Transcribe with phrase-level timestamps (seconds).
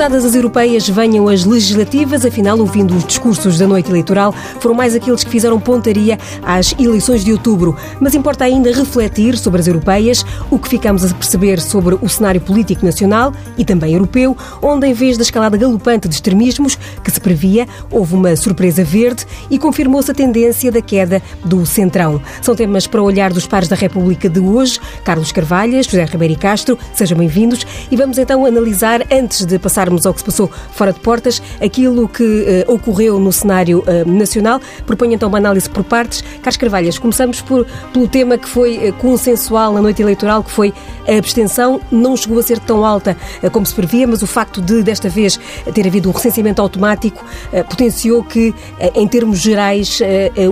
[0.00, 4.94] Esgotadas as europeias, venham as legislativas, afinal, ouvindo os discursos da noite eleitoral, foram mais
[4.94, 7.76] aqueles que fizeram pontaria às eleições de outubro.
[8.00, 12.40] Mas importa ainda refletir sobre as europeias, o que ficamos a perceber sobre o cenário
[12.40, 17.20] político nacional e também europeu, onde, em vez da escalada galopante de extremismos que se
[17.20, 22.22] previa, houve uma surpresa verde e confirmou-se a tendência da queda do centrão.
[22.40, 24.80] São temas para olhar dos pares da República de hoje.
[25.04, 29.58] Carlos Carvalhas, José Ribeiro e Castro, sejam bem-vindos e vamos então analisar, antes de
[29.90, 32.22] passarmos ao que se passou fora de portas, aquilo que
[32.68, 34.60] uh, ocorreu no cenário uh, nacional.
[34.86, 36.22] Proponho então uma análise por partes.
[36.42, 40.72] Carlos Carvalhas, começamos por, pelo tema que foi uh, consensual na noite eleitoral, que foi
[41.08, 41.80] a abstenção.
[41.90, 43.16] Não chegou a ser tão alta
[43.52, 45.38] como se previa, mas o facto de, desta vez,
[45.74, 47.24] ter havido um recenseamento automático
[47.68, 48.54] potenciou que,
[48.94, 50.00] em termos gerais,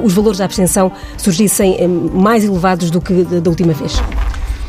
[0.03, 4.01] os valores da abstenção surgissem mais elevados do que da última vez.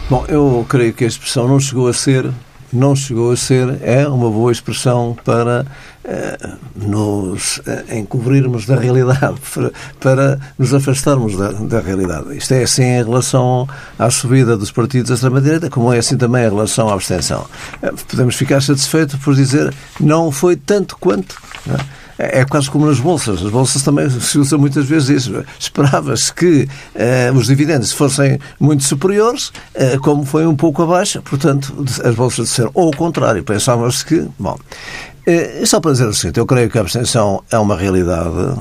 [0.10, 2.30] Bom, eu creio que a expressão não chegou a ser
[2.72, 5.66] não chegou a ser, é uma boa expressão para
[6.06, 12.36] uh, nos uh, encobrirmos da realidade, para, para nos afastarmos da, da, realidade.
[12.38, 13.68] Isto é assim em relação
[13.98, 17.46] à subida dos partidos da extrema-direita, como é assim também em relação à abstenção.
[17.82, 21.42] Uh, podemos ficar satisfeitos por dizer não foi tanto quanto.
[21.68, 21.99] É?
[22.20, 23.42] É quase como nas bolsas.
[23.42, 25.46] As bolsas também se usa muitas vezes isso.
[25.58, 31.74] Esperava-se que eh, os dividendos fossem muito superiores, eh, como foi um pouco abaixo, portanto,
[32.04, 32.72] as bolsas disseram.
[32.74, 34.28] Ou o contrário, pensávamos que.
[34.38, 34.60] Bom,
[35.26, 38.60] eh, só para dizer o seguinte, eu creio que a abstenção é uma realidade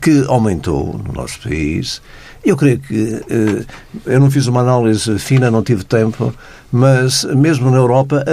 [0.00, 2.00] que aumentou no nosso país.
[2.44, 3.20] Eu creio que.
[3.28, 3.64] Eh,
[4.06, 6.32] eu não fiz uma análise fina, não tive tempo,
[6.70, 8.24] mas mesmo na Europa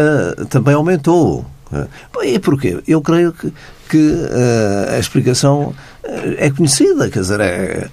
[0.47, 1.43] também aumentou.
[2.23, 2.81] E porquê?
[2.87, 3.53] Eu creio que
[3.89, 7.87] que uh, a explicação é conhecida, quer dizer, é,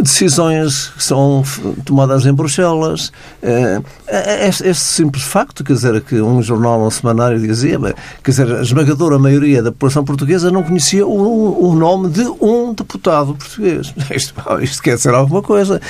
[0.00, 1.42] decisões que são
[1.84, 3.12] tomadas em Bruxelas.
[3.42, 7.78] É, é, este simples facto, quer dizer, que um jornal, um semanário dizia,
[8.22, 12.72] quer dizer, a esmagadora maioria da população portuguesa não conhecia o, o nome de um
[12.72, 13.92] deputado português.
[14.12, 15.80] Isto, isto quer dizer alguma coisa.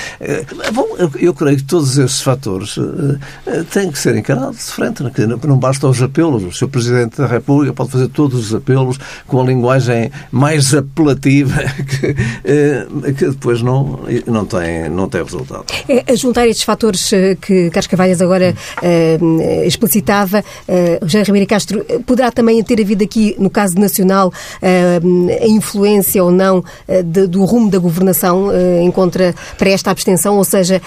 [0.73, 2.77] Bom, eu, eu creio que todos esses fatores
[3.71, 5.03] têm que ser encarados de frente.
[5.47, 6.44] Não basta os apelos.
[6.44, 6.69] O Sr.
[6.69, 11.12] Presidente da República pode fazer todos os apelos com a linguagem mais apelativa
[12.00, 15.65] que, eh, que depois não, não, tem, não tem resultado.
[15.89, 20.45] É, a juntar estes fatores eh, que Carlos Cavalhas agora uh, explicitava,
[21.03, 26.65] José Ribeiro Castro, poderá também ter havido aqui, no caso nacional, a influência ou não
[27.05, 28.50] de, do rumo da governação
[28.81, 30.81] em contra para esta abstenção, ou seja,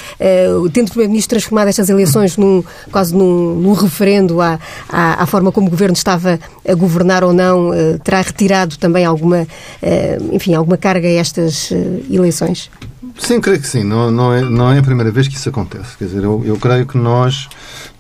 [0.74, 4.60] tendo o Primeiro-Ministro transformado estas eleições num, quase num, num referendo à,
[4.90, 7.72] à, à, forma como o Governo estava a governar ou não,
[8.04, 9.48] terá retirado também alguma,
[9.82, 12.70] eh, enfim, alguma carga a estas eh, eleições?
[13.18, 13.84] Sim, creio que sim.
[13.84, 15.98] Não, não, é, não é a primeira vez que isso acontece.
[15.98, 17.48] Quer dizer, eu, eu creio que nós,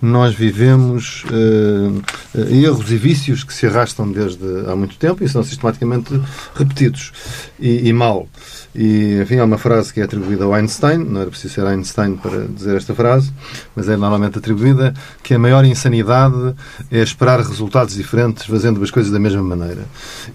[0.01, 2.03] nós vivemos uh,
[2.51, 6.19] erros e vícios que se arrastam desde há muito tempo e são sistematicamente
[6.53, 7.11] repetidos
[7.59, 8.27] e, e mal.
[8.75, 12.17] E, enfim, há uma frase que é atribuída ao Einstein, não era preciso ser Einstein
[12.17, 13.31] para dizer esta frase,
[13.73, 14.93] mas é normalmente atribuída,
[15.23, 16.53] que a maior insanidade
[16.91, 19.85] é esperar resultados diferentes fazendo as coisas da mesma maneira.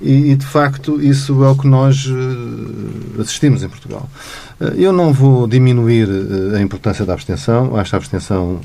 [0.01, 4.09] E, e de facto, isso é o que nós uh, assistimos em Portugal.
[4.61, 8.61] Uh, eu não vou diminuir uh, a importância da abstenção, acho a abstenção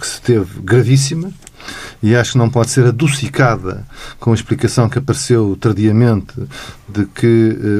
[0.00, 1.30] que se teve gravíssima,
[2.02, 3.84] e acho que não pode ser adocicada
[4.20, 6.34] com a explicação que apareceu tardiamente
[6.88, 7.26] de que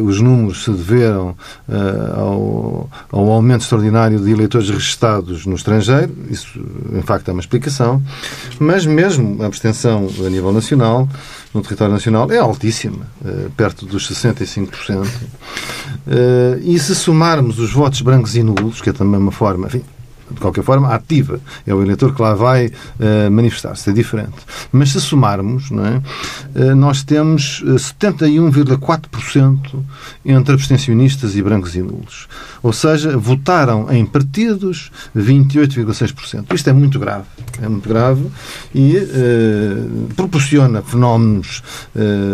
[0.01, 1.37] uh, os números se deveram
[1.69, 6.13] uh, ao, ao, aumento extraordinário de eleitores registados no estrangeiro.
[6.31, 6.59] Isso,
[6.93, 8.03] em facto, é uma explicação.
[8.59, 11.09] Mas mesmo a abstenção a nível nacional,
[11.53, 15.07] no território nacional, é altíssima, uh, perto dos 65%.
[16.63, 19.83] e se somarmos os votos brancos e nulos, que é também uma forma, enfim,
[20.31, 21.41] de qualquer forma, ativa.
[21.67, 23.91] É o eleitor que lá vai uh, manifestar-se.
[23.91, 24.35] É diferente.
[24.73, 29.59] Mas se somarmos, não é, uh, nós temos 71,4%
[30.25, 32.29] eh, entre abstencionistas e brancos e nulos.
[32.63, 36.53] Ou seja, votaram em partidos 28,6%.
[36.55, 37.25] Isto é muito grave.
[37.63, 38.27] É muito grave
[38.75, 41.63] e uh, proporciona fenómenos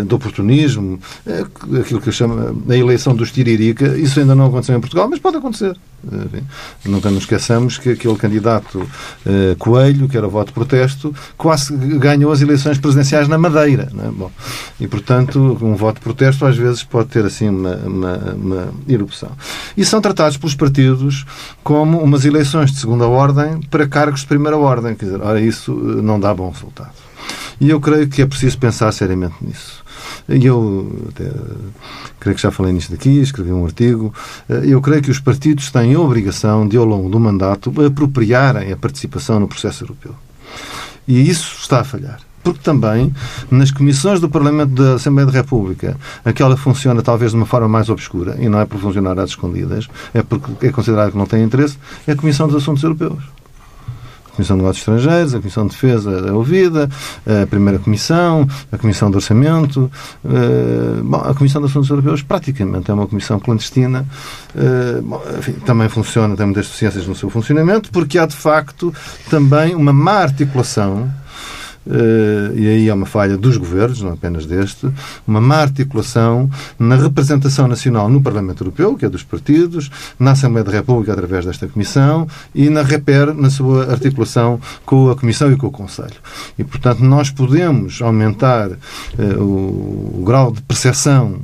[0.07, 0.99] de oportunismo,
[1.81, 3.97] aquilo que eu chamo a eleição dos tiririca.
[3.99, 5.77] Isso ainda não aconteceu em Portugal, mas pode acontecer.
[6.03, 6.45] Enfim,
[6.87, 12.33] nunca nos esqueçamos que aquele candidato uh, Coelho, que era voto de protesto, quase ganhou
[12.33, 13.91] as eleições presidenciais na Madeira.
[13.93, 14.11] É?
[14.11, 14.31] Bom,
[14.81, 19.31] e, portanto, um voto de protesto às vezes pode ter assim uma, uma, uma erupção.
[19.77, 21.27] E são tratados pelos partidos
[21.63, 24.95] como umas eleições de segunda ordem para cargos de primeira ordem.
[24.95, 26.93] Quer dizer, ora, isso eh, não dá bom resultado.
[27.61, 29.85] E eu creio que é preciso pensar seriamente nisso.
[30.29, 31.31] E eu até,
[32.19, 34.15] creio que já falei nisto daqui, escrevi um artigo.
[34.49, 38.73] Eh, eu creio que os partidos têm a obrigação de, ao longo do mandato, apropriarem
[38.73, 40.15] a participação no processo europeu.
[41.07, 42.21] E isso está a falhar.
[42.43, 43.13] porque também
[43.51, 47.91] nas comissões do Parlamento da Assembleia da República aquela funciona talvez de uma forma mais
[47.91, 51.43] obscura e não é por funcionar às escondidas, é porque é considerado que não tem
[51.43, 51.77] interesse,
[52.07, 53.23] é a Comissão dos Assuntos Europeus.
[54.31, 56.89] Comissão de Negócios Estrangeiros, a Comissão de Defesa é ouvida,
[57.43, 59.91] a Primeira Comissão, a Comissão de Orçamento.
[60.25, 64.07] Uh, bom, a Comissão de Assuntos Europeus praticamente é uma comissão clandestina.
[64.55, 68.93] Uh, bom, enfim, também funciona, tem muitas deficiências no seu funcionamento, porque há de facto
[69.29, 71.11] também uma má articulação
[72.55, 74.89] e aí é uma falha dos governos, não apenas deste,
[75.27, 80.65] uma má articulação na representação nacional no Parlamento Europeu, que é dos partidos, na Assembleia
[80.65, 85.57] da República, através desta Comissão, e na REPER, na sua articulação com a Comissão e
[85.57, 86.17] com o Conselho.
[86.59, 91.41] E, portanto, nós podemos aumentar uh, o, o, grau de percepção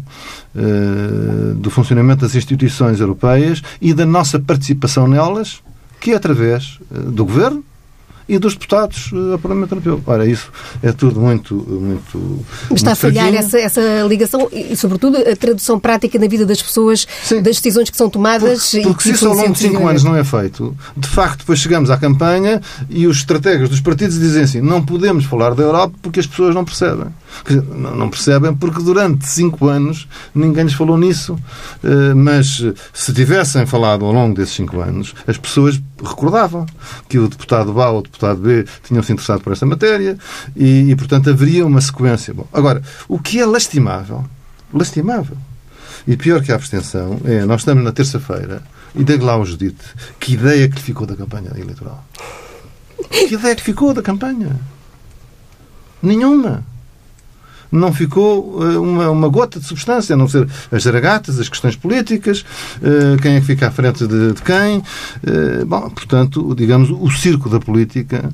[0.54, 5.62] uh, do funcionamento das instituições europeias e da nossa participação nelas,
[6.00, 7.64] que é através do Governo,
[8.28, 10.02] e dos deputados eh, ao Parlamento Europeu.
[10.06, 10.50] Ora, isso
[10.82, 11.54] é tudo muito.
[11.54, 16.44] muito Está muito a falhar essa, essa ligação e, sobretudo, a tradução prática na vida
[16.44, 17.42] das pessoas, Sim.
[17.42, 18.70] das decisões que são tomadas.
[18.70, 21.58] Porque, porque se isso ao longo de cinco anos não é feito, de facto, depois
[21.58, 25.94] chegamos à campanha e os estrategas dos partidos dizem assim: não podemos falar da Europa
[26.02, 27.06] porque as pessoas não percebem.
[27.74, 31.38] Não percebem porque durante cinco anos ninguém lhes falou nisso.
[31.82, 32.62] Eh, mas
[32.92, 36.66] se tivessem falado ao longo desses cinco anos, as pessoas recordavam
[37.08, 40.18] que o deputado A ou o deputado B tinham se interessado por esta matéria
[40.54, 42.34] e, e portanto, haveria uma sequência.
[42.34, 44.24] Bom, agora, o que é lastimável,
[44.72, 45.36] lastimável,
[46.06, 48.62] e pior que a abstenção, é nós estamos na terça-feira
[48.94, 49.84] e diga lá ao Judite
[50.20, 52.04] que ideia que lhe ficou da campanha eleitoral.
[53.10, 54.58] Que ideia que ficou da campanha?
[56.02, 56.64] Nenhuma
[57.70, 61.76] não ficou uh, uma, uma gota de substância, a não ser as zaragatas, as questões
[61.76, 62.40] políticas,
[62.78, 64.78] uh, quem é que fica à frente de, de quem.
[64.78, 68.28] Uh, bom, portanto, digamos, o circo da política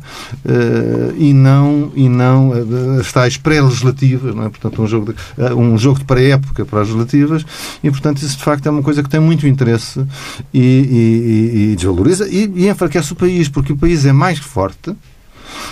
[1.16, 2.52] e não, e não
[2.98, 4.48] as tais pré-legislativas, é?
[4.48, 7.44] portanto, um jogo de, um jogo de pré-época para as legislativas,
[7.82, 10.04] e, portanto, isso de facto é uma coisa que tem muito interesse
[10.52, 14.94] e, e, e desvaloriza e, e enfraquece o país, porque o país é mais forte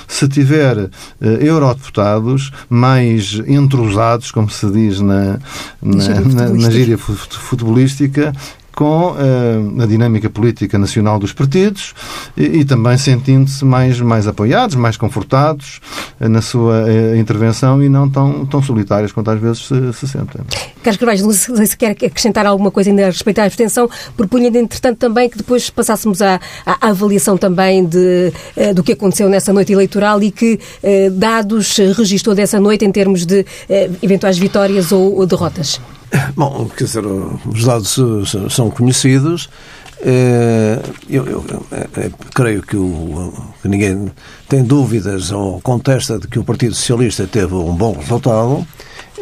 [0.07, 0.91] se tiver uh,
[1.41, 5.39] eurodeputados mais entrosados, como se diz na,
[5.83, 8.33] na, na, na gíria futebolística,
[8.81, 11.93] com uh, a dinâmica política nacional dos partidos
[12.35, 15.83] e, e também sentindo-se mais, mais apoiados, mais confortados
[16.19, 20.09] uh, na sua uh, intervenção e não tão, tão solitários quanto às vezes se, se
[20.09, 20.41] sentem.
[20.83, 23.87] Carlos Carvalho, sei se quer acrescentar alguma coisa ainda a respeito à abstenção,
[24.17, 28.33] propunha, entretanto, também que depois passássemos à, à avaliação também de,
[28.75, 30.59] do que aconteceu nessa noite eleitoral e que
[31.13, 33.45] dados registrou dessa noite em termos de
[34.03, 35.79] eventuais vitórias ou, ou derrotas.
[36.35, 37.99] Bom, quer dizer, os dados
[38.51, 39.49] são conhecidos.
[40.03, 40.81] Eh,
[41.11, 44.11] eu, eu, eu, eh, eu, creio que, o, que ninguém
[44.49, 48.67] tem dúvidas ou contesta de que o Partido Socialista teve um bom resultado.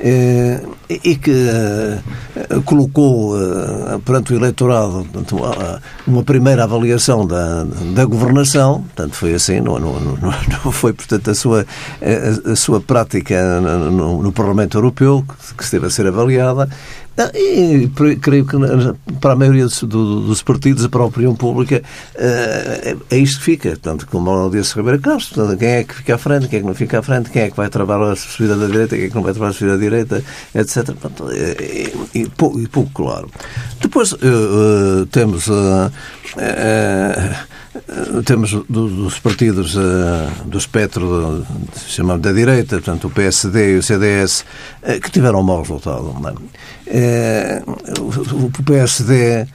[0.01, 2.01] Eh, e que eh,
[2.65, 5.05] colocou eh, perante o eleitorado
[6.07, 9.99] uma primeira avaliação da, da governação, portanto foi assim, não, não,
[10.65, 11.67] não foi portanto a sua,
[12.47, 15.25] a sua prática no, no, Parlamento Europeu
[15.57, 16.69] que esteve a ser avaliada,
[17.35, 18.57] e creio que
[19.21, 21.83] para a maioria dos, dos partidos, a própria opinião pública,
[23.11, 23.71] é isto que fica.
[23.71, 26.69] Portanto, como ela disse Ribeiro Castro, quem é que fica à frente, quem é que
[26.69, 29.09] não fica à frente, quem é que vai trabalhar a subida da direita, quem é
[29.09, 30.85] que não vai trabalhar a subida da direita, etc.
[30.87, 33.31] Portanto, e, e, pouco, pouco claro.
[33.81, 35.49] Depois uh, temos.
[35.49, 35.91] Uh,
[38.25, 39.75] temos dos partidos
[40.45, 41.45] do espectro
[41.87, 44.45] chamado da direita, portanto o PSD e o CDS,
[45.03, 46.15] que tiveram um mau resultado.
[46.87, 47.63] É?
[48.01, 49.47] O PSD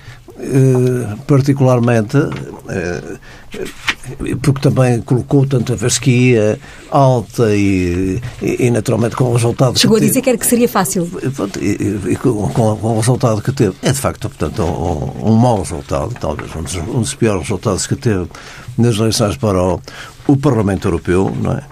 [0.46, 2.18] eh, particularmente,
[2.68, 3.18] eh,
[4.42, 6.60] porque também colocou tanto a fasquia
[6.92, 10.68] alta e, e, e, naturalmente com o resultado Chegou a dizer que era que seria
[10.68, 11.10] fácil.
[11.62, 13.74] E, e com, com, o resultado que teve.
[13.82, 17.88] É de facto, portanto, um, um mau resultado, talvez um dos, um dos piores resultados
[17.88, 18.28] que teve
[18.78, 19.82] nas eleições para o,
[20.28, 21.64] o Parlamento Europeu, não é?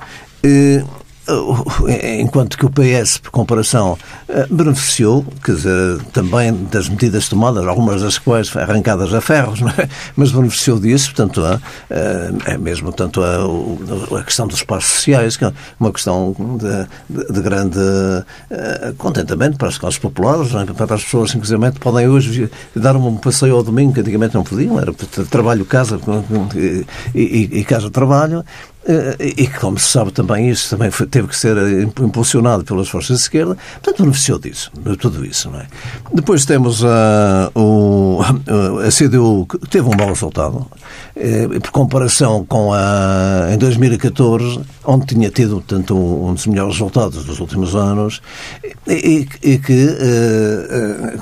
[2.20, 3.98] Enquanto que o PS, por comparação,
[4.28, 9.88] eh, beneficiou, quer dizer, também das medidas tomadas, algumas das quais arrancadas a ferros, é?
[10.16, 11.42] mas beneficiou disso, portanto,
[12.46, 17.34] é mesmo tanto a, a, questão dos espaços sociais, que é uma questão de, de,
[17.34, 17.80] de grande
[18.50, 20.66] eh, contentamento para as classes populares, é?
[20.66, 24.80] para as pessoas, simplesmente, podem hoje dar um passeio ao domingo, que antigamente não podiam,
[24.80, 24.94] era
[25.30, 26.00] trabalho-casa
[26.56, 26.86] e,
[27.16, 28.44] e, e casa-trabalho, eh,
[29.20, 32.90] e que, como se sabe também, isso também foi, teve que ser eh, impulsionado pelas
[32.90, 35.52] forças de esquerda, portanto, beneficiou disso, de tudo isso.
[35.52, 35.68] Não é?
[36.12, 36.88] Depois temos uh,
[37.54, 38.22] o,
[38.86, 40.66] a CDU teve um bom resultado,
[41.16, 47.24] eh, por comparação com a em 2014, onde tinha tido tanto um dos melhores resultados
[47.24, 48.22] dos últimos anos,
[48.88, 51.18] e, e que eh,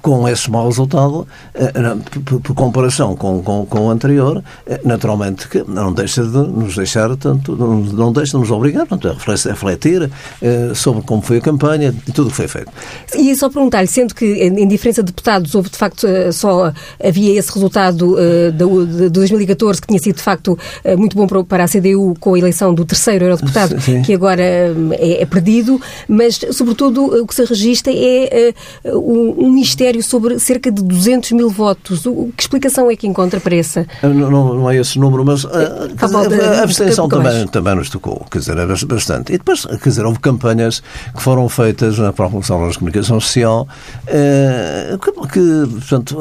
[0.00, 1.26] com esse mau resultado,
[2.24, 4.42] por, por comparação com, com, com, o anterior,
[4.84, 9.08] naturalmente que não deixa de nos deixar tanto, não, não deixa de nos obrigar portanto,
[9.08, 10.10] a refletir
[10.74, 12.70] sobre como foi a campanha e tudo o que foi feito.
[13.16, 17.52] E só perguntar-lhe, sendo que em diferença de deputados houve de facto só havia esse
[17.52, 18.16] resultado
[18.52, 20.58] de 2014 que tinha sido de facto
[20.96, 24.02] muito bom para a CDU com a eleição do terceiro eurodeputado, Sim.
[24.02, 28.54] que agora é, é, perdido, mas sobretudo o que se registra é
[28.84, 32.06] um mistério sobre cerca de 200 mil votos.
[32.06, 33.86] O, que explicação é que encontra para essa?
[34.02, 35.88] Não, não é esse número, mas a,
[36.20, 39.32] a, a abstenção também, também nos tocou, quer dizer, era bastante.
[39.32, 40.82] E depois, quer dizer, houve campanhas
[41.14, 43.66] que foram feitas na própria Função de Comunicação Social
[45.00, 46.18] que, que portanto,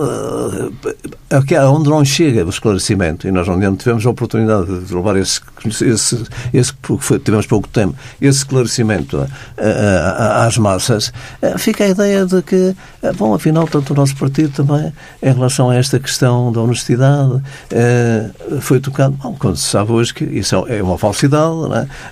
[1.51, 5.41] é onde não chega o esclarecimento, e nós não tivemos a oportunidade de levar esse,
[5.81, 6.23] esse,
[6.53, 9.27] esse porque tivemos pouco tempo, esse esclarecimento
[9.57, 11.11] às massas,
[11.57, 12.75] fica a ideia de que,
[13.17, 17.41] bom, afinal, tanto o nosso partido também, em relação a esta questão da honestidade,
[18.61, 21.55] foi tocado, bom, quando se sabe hoje que isso é uma falsidade,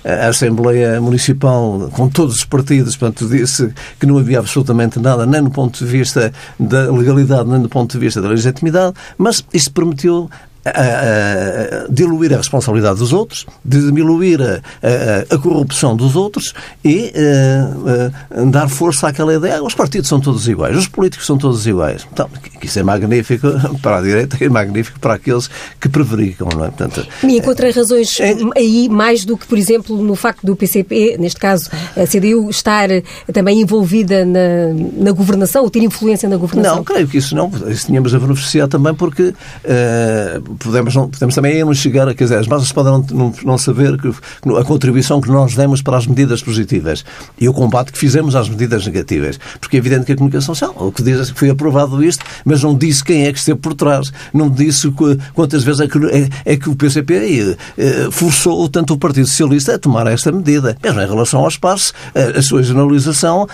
[0.04, 0.24] é?
[0.24, 5.40] a Assembleia Municipal, com todos os partidos, portanto, disse que não havia absolutamente nada, nem
[5.40, 9.72] no ponto de vista da legalidade, nem do ponto de vista da legitimidade, mas isso
[9.72, 10.30] permitiu
[10.66, 16.54] a, a, diluir a responsabilidade dos outros, diluir a, a, corrupção dos outros
[16.84, 19.62] e a, dar força àquela ideia.
[19.62, 22.06] Os partidos são todos iguais, os políticos são todos iguais.
[22.12, 22.28] Então,
[22.62, 23.48] isso é magnífico
[23.80, 25.48] para a direita e é magnífico para aqueles
[25.80, 26.68] que prevaricam, não é?
[26.68, 31.16] Portanto, e encontra razões é, aí mais do que, por exemplo, no facto do PCP,
[31.18, 32.88] neste caso, a CDU, estar
[33.32, 36.76] também envolvida na, na governação, ou ter influência na governação?
[36.76, 37.50] Não, creio que isso não.
[37.68, 42.24] Isso tínhamos a beneficiar também porque uh, podemos, não, podemos também não chegar a, quer
[42.24, 45.96] dizer, as massas podem não, não, não, saber que, a contribuição que nós demos para
[45.96, 47.04] as medidas positivas
[47.38, 49.38] e o combate que fizemos às medidas negativas.
[49.60, 52.24] Porque é evidente que a comunicação social, o que diz é que foi aprovado isto,
[52.44, 54.92] mas não disse quem é que esteve por trás, não disse
[55.34, 59.26] quantas vezes é que, é, é que o PCP é, eh, forçou tanto o Partido
[59.26, 60.76] Socialista a tomar esta medida.
[60.82, 63.48] Mesmo em relação ao espaço, a, a sua generalização,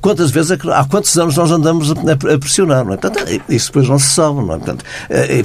[0.00, 2.96] quantas vezes é há quantos anos nós andamos a, a pressionar, não é?
[2.96, 4.58] Portanto, isso depois não se sabe, não é?
[4.58, 4.84] Portanto,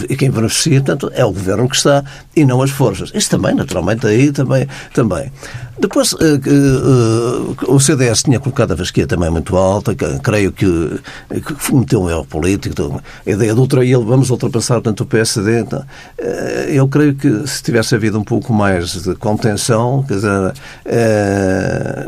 [0.09, 2.03] e quem beneficia portanto, é o governo que está
[2.35, 3.11] e não as forças.
[3.13, 4.67] Isso também, naturalmente, aí também.
[4.93, 5.31] também.
[5.79, 10.99] Depois, uh, uh, o CDS tinha colocado a fasquia também muito alta, que, creio que,
[11.29, 15.59] que cometeu um erro político, então, a ideia de ultra, vamos ultrapassar tanto o PSD.
[15.59, 16.23] Então, uh,
[16.69, 20.53] eu creio que se tivesse havido um pouco mais de contenção, quer dizer,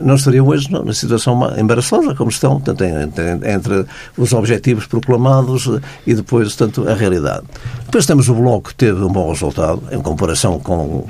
[0.02, 3.86] não estariam hoje na situação embaraçosa como estão, tanto entre, entre
[4.18, 5.70] os objetivos proclamados
[6.08, 7.44] e depois, tanto, a realidade.
[7.86, 11.06] Depois temos o Bloco que teve um bom resultado, em comparação com,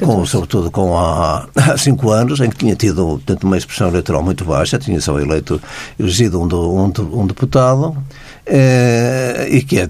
[0.00, 4.22] com sobretudo, com há, há cinco anos, em que tinha tido portanto, uma expressão eleitoral
[4.22, 5.60] muito baixa, tinha só eleito,
[5.98, 7.96] elegido um, um, um deputado,
[8.44, 9.86] eh, e, que é,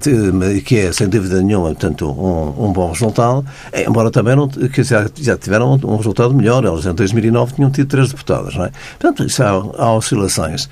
[0.63, 5.07] que é, sem dúvida nenhuma, portanto, um, um bom resultado, embora também não, que já,
[5.15, 6.63] já tiveram um, resultado melhor.
[6.63, 8.71] Eles, em 2009, tinham tido três deputados, não é?
[8.99, 10.69] Portanto, isso há, há oscilações.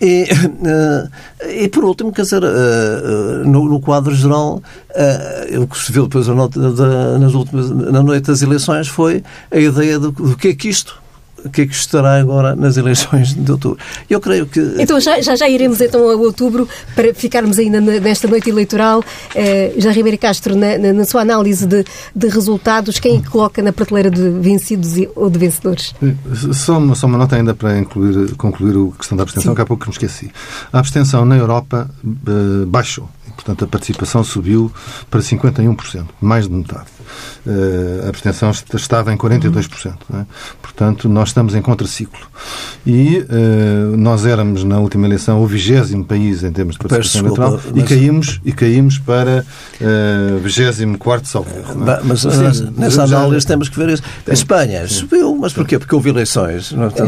[0.00, 0.26] E,
[0.64, 4.62] eh, e por último, quer dizer, eh, no, no quadro geral,
[4.94, 9.98] eh, o que se viu depois nas últimas, na noite das eleições foi a ideia
[9.98, 10.99] do, do que é que isto
[11.44, 13.78] o que é que estará agora nas eleições de outubro.
[14.08, 14.60] Eu creio que...
[14.78, 19.02] Então já, já, já iremos então a outubro para ficarmos ainda nesta noite eleitoral.
[19.34, 23.62] Eh, já Ribeiro Castro, na, na, sua análise de, de resultados, quem é que coloca
[23.62, 25.94] na prateleira de vencidos ou de vencedores?
[26.52, 29.56] Só uma, só uma nota ainda para incluir, concluir a questão da abstenção, Sim.
[29.56, 30.30] que há pouco me esqueci.
[30.72, 33.08] A abstenção na Europa uh, baixou.
[33.34, 34.70] Portanto, a participação subiu
[35.08, 36.86] para 51%, mais de metade.
[37.46, 39.94] Uh, a abstenção estava em 42%.
[40.10, 40.20] Uhum.
[40.20, 40.26] É?
[40.60, 42.20] Portanto, nós estamos em contraciclo.
[42.86, 47.60] E uh, nós éramos, na última eleição, o vigésimo país em termos de participação eleitoral
[47.72, 47.84] mas...
[47.84, 49.44] e, caímos, e caímos para
[49.80, 52.00] uh, vigésimo quarto salvo é?
[52.04, 52.24] Mas
[52.76, 53.18] nessa já...
[53.18, 54.02] análise temos que ver isso.
[54.28, 54.94] A Espanha Sim.
[54.94, 55.78] subiu, mas porquê?
[55.78, 56.72] Porque houve eleições.
[56.72, 57.06] Não, está,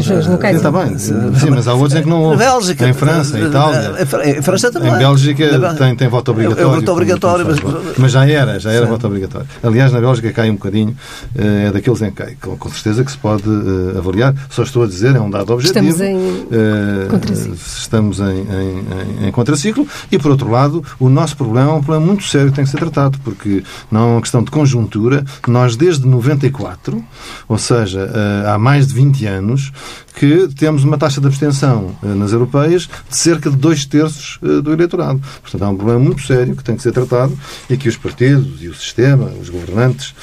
[0.51, 0.97] está bem.
[0.97, 1.13] Sim,
[1.49, 2.37] mas há outros em que não houve.
[2.37, 2.87] Bélgica.
[2.87, 3.93] Em França, em Itália.
[4.37, 4.93] Em França também.
[4.93, 6.71] Em Bélgica tem, tem voto obrigatório.
[6.71, 7.45] É voto obrigatório.
[7.45, 7.59] Mas...
[7.97, 9.47] mas já era, já era voto obrigatório.
[9.61, 10.95] Aliás, na Bélgica cai um bocadinho,
[11.35, 12.35] eh, é daqueles em que cai.
[12.39, 14.35] Com certeza que se pode eh, avaliar.
[14.49, 15.87] Só estou a dizer, é um dado objetivo.
[15.87, 17.55] Estamos em uh, contraciclo.
[17.55, 19.87] Estamos em, em, em, em contraciclo.
[20.11, 22.71] E, por outro lado, o nosso problema é um problema muito sério que tem que
[22.71, 25.23] ser tratado, porque não é uma questão de conjuntura.
[25.47, 27.03] Nós, desde 94,
[27.47, 28.09] ou seja,
[28.47, 29.71] há mais de 20 anos,
[30.15, 35.21] que temos uma taxa de abstenção nas europeias de cerca de dois terços do eleitorado.
[35.41, 37.37] Portanto, há um problema muito sério que tem que ser tratado
[37.69, 40.13] e que os partidos e o sistema, os governantes,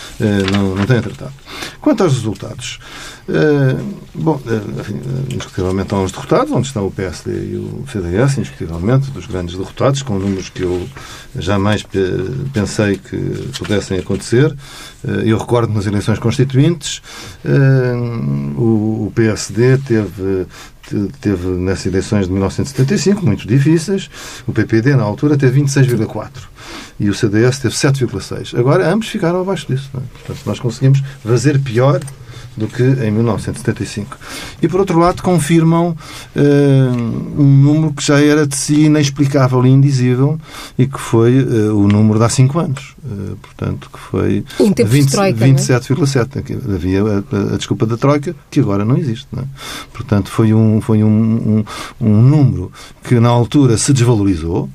[0.52, 1.32] não, não têm tratado.
[1.80, 2.78] Quanto aos resultados,
[4.14, 8.38] bom, uh, enfim, uh, indiscutivelmente estão os derrotados, onde estão o PSD e o CDS,
[8.38, 10.88] indiscutivelmente, dos grandes derrotados, com números que eu
[11.36, 11.84] jamais
[12.52, 13.16] pensei que
[13.58, 14.54] pudessem acontecer.
[15.24, 17.00] Eu recordo nas eleições constituintes,
[18.56, 20.46] o, o PSD teve
[21.20, 24.10] teve nessas eleições de 1975, muito difíceis,
[24.46, 26.28] o PPD na altura teve 26,4
[26.98, 28.58] e o CDS teve 7,6.
[28.58, 29.90] Agora ambos ficaram abaixo disso.
[29.94, 30.00] É?
[30.18, 32.00] Portanto, nós conseguimos fazer pior
[32.56, 34.18] do que em 1975.
[34.60, 35.96] E, por outro lado, confirmam
[36.36, 40.38] uh, um número que já era de si inexplicável e indizível
[40.78, 42.94] e que foi uh, o número de há cinco anos.
[43.04, 44.44] Uh, portanto, que foi
[45.32, 46.36] 27,7.
[46.36, 46.74] É?
[46.74, 49.26] Havia a, a, desculpa da Troika, que agora não existe.
[49.32, 49.46] Não é?
[49.92, 51.64] Portanto, foi, um, foi um, um,
[52.00, 54.68] um número que na altura se desvalorizou.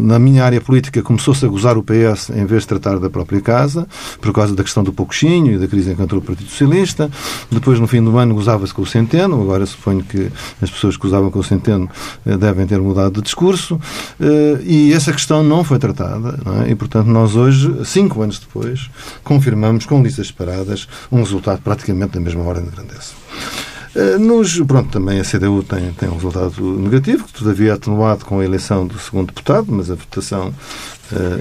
[0.00, 3.40] na minha área política começou-se a gozar o PS em vez de tratar da própria
[3.40, 3.86] casa,
[4.20, 7.10] por causa da questão do pouco e da crise que entrou o Partido Socialista.
[7.50, 9.40] Depois, no fim do ano, gozava-se com o Centeno.
[9.40, 11.88] Agora suponho que as pessoas que gozavam com o Centeno
[12.24, 13.80] eh, devem ter mudado de discurso.
[14.20, 16.38] Eh, e essa questão não foi tratada.
[16.44, 16.70] Não é?
[16.70, 18.90] E, portanto, nós hoje, cinco anos depois,
[19.22, 23.12] confirmamos com listas separadas um resultado praticamente da mesma ordem de grandeza.
[23.94, 28.24] Eh, nos, pronto, também a CDU tem, tem um resultado negativo, que todavia é atenuado
[28.24, 30.54] com a eleição do segundo deputado, mas a votação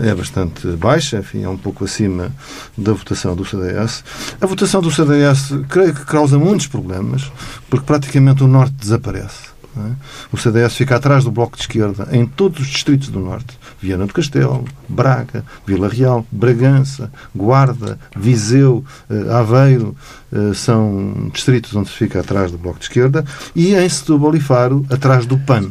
[0.04, 2.32] é bastante baixa, enfim, é um pouco acima
[2.78, 4.04] da votação do CDS.
[4.40, 7.32] A votação do CDS creio que causa muitos problemas,
[7.70, 9.60] porque praticamente o Norte desaparece.
[9.78, 9.92] É?
[10.32, 13.58] O CDS fica atrás do Bloco de Esquerda em todos os distritos do Norte.
[13.82, 19.96] Viana do Castelo, Braga, Vila Real, Bragança, Guarda, Viseu, eh, Aveiro,
[20.34, 23.24] eh, são distritos onde se fica atrás do Bloco de Esquerda,
[23.56, 25.70] e em Setúbal e Faro, atrás do PAN.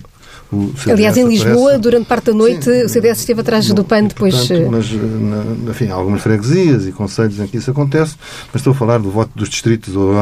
[0.90, 1.78] Aliás, em Lisboa, aparece...
[1.78, 4.34] durante parte da noite, Sim, o CDS esteve atrás do PAN depois.
[4.34, 8.16] Portanto, eh, mas, na, enfim, há algumas freguesias e conselhos em que isso acontece,
[8.52, 10.12] mas estou a falar do voto dos distritos ou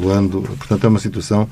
[0.00, 1.48] do ando, portanto, é uma situação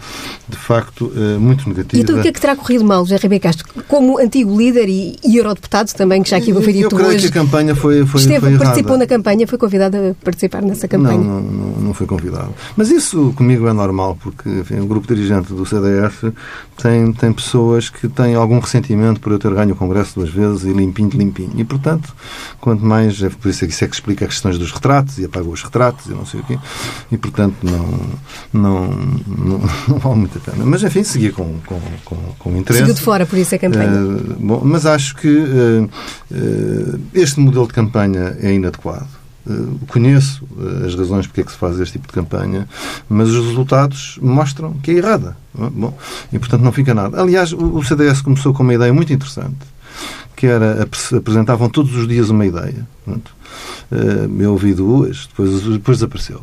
[0.48, 2.00] de facto eh, muito negativa.
[2.00, 3.66] E então o que é que terá corrido mal, José Ribeiro Castro?
[3.86, 7.30] Como antigo líder e, e eurodeputado também, que já aqui foi dito Eu creio hoje,
[7.30, 10.88] que a campanha foi, foi, esteve, foi participou na campanha, foi convidado a participar nessa
[10.88, 11.18] campanha?
[11.18, 12.52] Não, não, não, não foi convidado.
[12.76, 16.32] Mas isso comigo é normal, porque enfim, o grupo dirigente do CDF
[16.82, 20.62] tem, tem pessoas que têm algum ressentimento por eu ter ganho o Congresso duas vezes
[20.62, 21.52] e limpinho, limpinho.
[21.56, 22.14] E, portanto,
[22.60, 25.18] quanto mais, é por isso é que isso é que explica as questões dos retratos
[25.18, 26.58] e apagou os retratos e não sei o quê.
[27.10, 27.88] E, portanto, não,
[28.52, 28.88] não,
[29.26, 30.64] não, não vale muito a pena.
[30.64, 32.78] Mas, enfim, segui com, com, com, com interesse.
[32.78, 33.90] Seguiu de fora, por isso a campanha.
[33.90, 35.84] Uh, bom, mas acho que uh,
[36.30, 39.23] uh, este modelo de campanha é inadequado.
[39.46, 42.66] Uh, conheço uh, as razões porque é que se faz este tipo de campanha,
[43.08, 45.36] mas os resultados mostram que é errada.
[45.58, 45.68] É?
[45.68, 45.96] Bom,
[46.32, 47.20] e, portanto, não fica nada.
[47.20, 49.58] Aliás, o, CDS começou com uma ideia muito interessante,
[50.34, 52.86] que era, apresentavam todos os dias uma ideia.
[53.06, 56.42] Uh, eu ouvi duas, depois, depois desapareceu.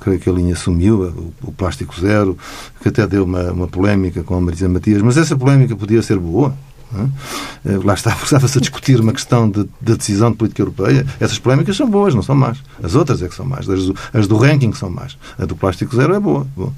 [0.00, 2.36] Creio que a linha sumiu, o, o, plástico zero,
[2.82, 6.18] que até deu uma, uma polémica com a Marisa Matias, mas essa polémica podia ser
[6.18, 6.56] boa,
[6.94, 7.76] é?
[7.84, 11.06] Lá está, estava-se a discutir uma questão de, de, decisão de política europeia.
[11.20, 12.58] Essas polémicas são boas, não são más.
[12.82, 13.68] As outras é que são más.
[13.68, 15.16] As do, as do ranking são más.
[15.38, 16.46] A do plástico zero é boa.
[16.56, 16.72] Bom.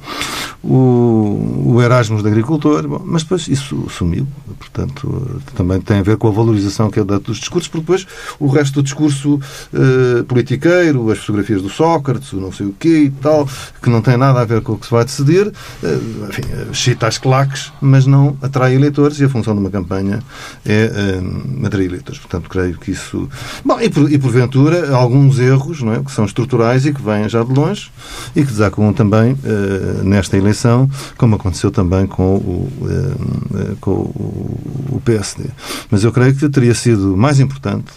[0.62, 4.26] O, o Erasmus de agricultor, bom, mas depois isso sumiu.
[4.58, 8.06] Portanto, também tem a ver com a valorização que é dada dos discursos, porque depois
[8.38, 9.40] o resto do discurso
[9.72, 13.48] uh, politiqueiro, as fotografias do Sócrates, o não sei o quê e tal,
[13.82, 17.06] que não tem nada a ver com o que se vai decidir, uh, enfim, cita
[17.06, 20.22] as claques, mas não atrai eleitores e a função de uma campanha Espanha
[20.66, 22.20] é uh, atrair eleitores.
[22.20, 23.28] Portanto, creio que isso.
[23.64, 27.28] Bom, e, por, e porventura, alguns erros não é, que são estruturais e que vêm
[27.28, 27.90] já de longe
[28.34, 35.00] e que desacuam também uh, nesta eleição, como aconteceu também com o, uh, com o
[35.04, 35.44] PSD.
[35.90, 37.92] Mas eu creio que teria sido mais importante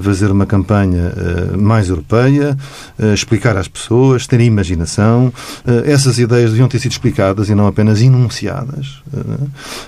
[0.00, 2.56] fazer uma campanha uh, mais europeia,
[2.98, 5.32] uh, explicar às pessoas, ter imaginação.
[5.66, 9.02] Uh, essas ideias deviam ter sido explicadas e não apenas enunciadas.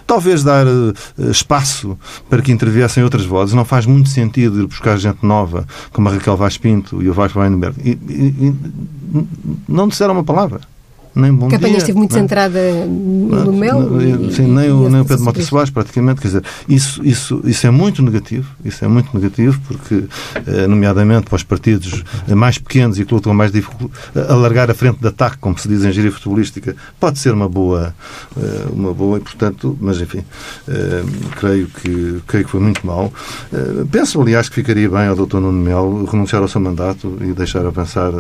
[0.06, 0.66] talvez dar
[1.30, 3.54] espaço para que interviessem outras vozes.
[3.54, 7.14] Não faz muito sentido ir buscar gente nova, como a Raquel Vaz Pinto e o
[7.14, 7.76] Vasco Weinberg.
[7.84, 8.54] E, e, e
[9.68, 10.60] não disseram uma palavra
[11.16, 12.18] nem bom A campanha dia, esteve muito não.
[12.18, 12.20] É?
[12.20, 14.00] centrada no mel.
[14.00, 16.20] E, sim, nem, o, nem o Pedro Mota Soares, praticamente.
[16.20, 18.46] Quer dizer, isso, isso, isso é muito negativo.
[18.62, 20.04] Isso é muito negativo porque,
[20.46, 23.90] eh, nomeadamente para os partidos mais pequenos e que lutam mais difícil,
[24.28, 27.94] alargar a frente de ataque, como se diz em gíria futebolística, pode ser uma boa,
[28.36, 30.22] eh, uma boa e, portanto, mas enfim,
[30.68, 31.02] eh,
[31.36, 33.10] creio que, creio que foi muito mal.
[33.90, 35.38] Penso, aliás, que ficaria bem ao Dr.
[35.38, 38.12] Nuno Melo renunciar ao seu mandato e deixar avançar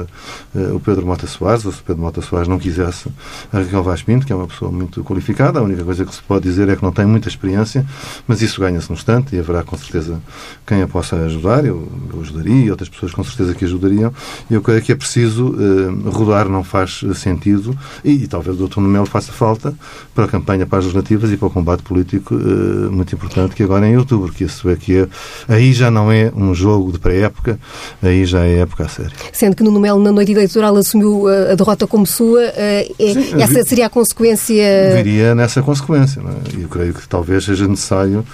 [0.54, 3.12] o Pedro Mota Soares, ou se o Pedro Mota Soares não quiser sucesso
[3.52, 5.58] a Raquel Vaz Pinto, que é uma pessoa muito qualificada.
[5.58, 7.86] A única coisa que se pode dizer é que não tem muita experiência,
[8.26, 10.20] mas isso ganha-se no instante e haverá com certeza
[10.66, 11.64] quem a possa ajudar.
[11.64, 14.12] Eu, eu ajudaria e outras pessoas com certeza que ajudariam.
[14.50, 18.80] Eu creio que é preciso uh, rodar, não faz sentido e, e talvez o Dr.
[18.80, 19.74] Melo faça falta
[20.14, 23.62] para a campanha para as legislativas e para o combate político uh, muito importante que
[23.62, 25.08] agora é em outubro, que isso é que é,
[25.48, 27.58] aí já não é um jogo de pré-época,
[28.02, 29.12] aí já é época a sério.
[29.32, 33.64] Sendo que Nuno Melo, na noite eleitoral, assumiu a derrota como sua, é, Sim, essa
[33.64, 34.64] seria a consequência...
[34.96, 36.20] Viria nessa consequência.
[36.20, 36.58] É?
[36.58, 38.24] E eu creio que talvez seja necessário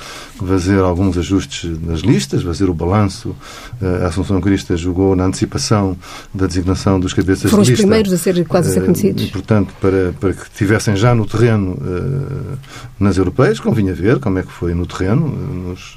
[0.47, 3.35] fazer alguns ajustes nas listas, fazer o balanço.
[4.03, 5.97] A Assunção Crista jogou na antecipação
[6.35, 7.87] da designação dos cabeças Foram de lista.
[7.87, 9.25] Foram os primeiros a ser quase a ser conhecidos.
[9.25, 11.79] E, portanto, para, para que estivessem já no terreno
[12.99, 15.29] nas europeias, convinha ver como é que foi no terreno.
[15.29, 15.97] Nos,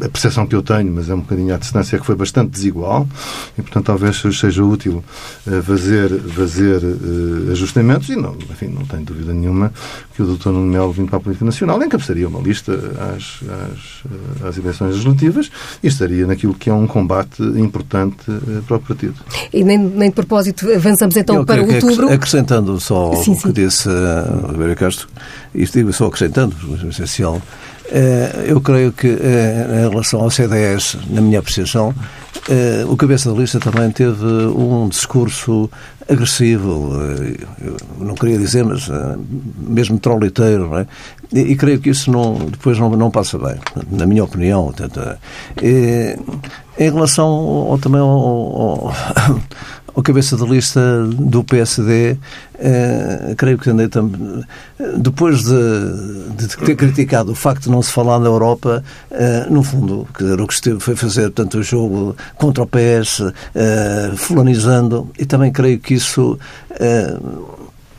[0.00, 2.50] a percepção que eu tenho, mas é um bocadinho à distância, é que foi bastante
[2.50, 3.06] desigual
[3.58, 5.04] e, portanto, talvez seja útil
[5.46, 9.72] uh, fazer, fazer uh, ajustamentos e, não, enfim, não tenho dúvida nenhuma
[10.14, 10.48] que o Dr.
[10.48, 12.72] Nuno Melo, vindo para a Política Nacional, encabeçaria uma lista
[13.14, 15.50] às, às, às eleições legislativas
[15.82, 19.14] e estaria naquilo que é um combate importante uh, para o partido.
[19.52, 22.10] E nem, nem de propósito avançamos então eu para outubro.
[22.10, 23.52] Acrescentando só sim, o que sim.
[23.52, 25.08] disse uh, Vera Castro,
[25.54, 27.71] isto digo só acrescentando, o essencial, eh,
[28.46, 31.94] eu creio que, eh, em relação ao CDS, na minha apreciação,
[32.48, 35.70] eh, o cabeça da lista também teve um discurso
[36.08, 36.92] agressivo,
[37.98, 38.88] não queria dizer, mas
[39.58, 40.86] mesmo troliteiro, é?
[41.32, 43.54] E, creio que isso não, depois não, não passa bem,
[43.90, 44.74] na minha opinião.
[45.62, 48.94] Em relação ao, também ao, ao,
[49.94, 52.16] o cabeça de lista do PSD,
[52.58, 54.44] eh, creio que andei também.
[54.96, 59.62] Depois de, de, ter criticado o facto de não se falar na Europa, eh, no
[59.62, 64.12] fundo, quer dizer, o que esteve foi fazer tanto o jogo contra o PS, eh,
[64.16, 66.38] fulanizando, e também creio que isso.
[66.70, 67.16] Eh,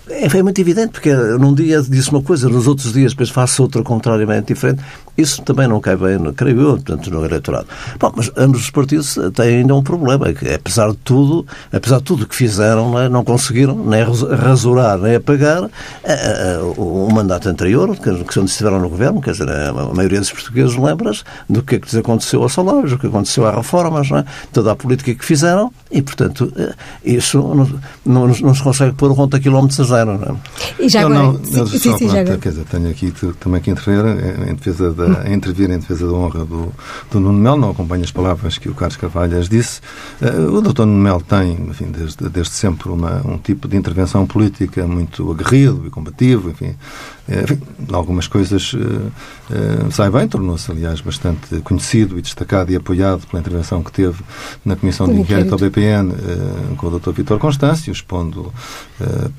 [0.10, 3.64] é, é muito evidente, porque num dia disse uma coisa, nos outros dias depois faço
[3.64, 4.82] outra contrariamente diferente.
[5.18, 7.68] Isso também não cai bem, creio eu, portanto, no eleitorado.
[8.00, 11.98] Bom, mas ambos os partidos têm ainda um problema, é que apesar de tudo, apesar
[11.98, 15.70] de tudo que fizeram, não, é, não conseguiram nem rasurar, nem apagar
[16.04, 20.20] é, o, o mandato anterior, que, que onde estiveram no governo, quer dizer, a, maioria
[20.20, 24.10] dos portugueses lembra-se do que é que aconteceu aos salários, o que aconteceu às reformas,
[24.10, 24.26] não é?
[24.52, 26.52] toda a política que fizeram, e, portanto,
[27.06, 27.70] isso não,
[28.04, 30.84] não, não se consegue pôr o conta quilómetros a zero, não é?
[30.84, 31.16] E já agora...
[31.16, 32.38] Não, não, sim, sim, sim, já agora.
[32.40, 34.04] Quer dizer, tenho aqui também que intervir
[34.50, 36.72] em defesa da a intervir em defesa da honra do,
[37.12, 39.82] do Nuno Melo, não acompanho as palavras que o Carlos Carvalhas disse.
[40.22, 44.26] Uh, o doutor Nuno Melo tem, enfim, desde, desde sempre uma, um tipo de intervenção
[44.26, 46.76] política muito aguerrido e combativo, enfim,
[47.28, 47.58] enfim,
[47.92, 53.40] algumas coisas uh, uh, sai bem, tornou-se, aliás, bastante conhecido e destacado e apoiado pela
[53.40, 54.20] intervenção que teve
[54.66, 57.12] na Comissão de Inquérito ao BPN uh, com o Dr.
[57.12, 58.52] Vitor Constâncio, expondo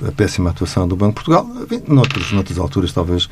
[0.07, 1.47] a péssima atuação do Banco de Portugal.
[1.62, 3.29] Enfim, noutros, noutras alturas talvez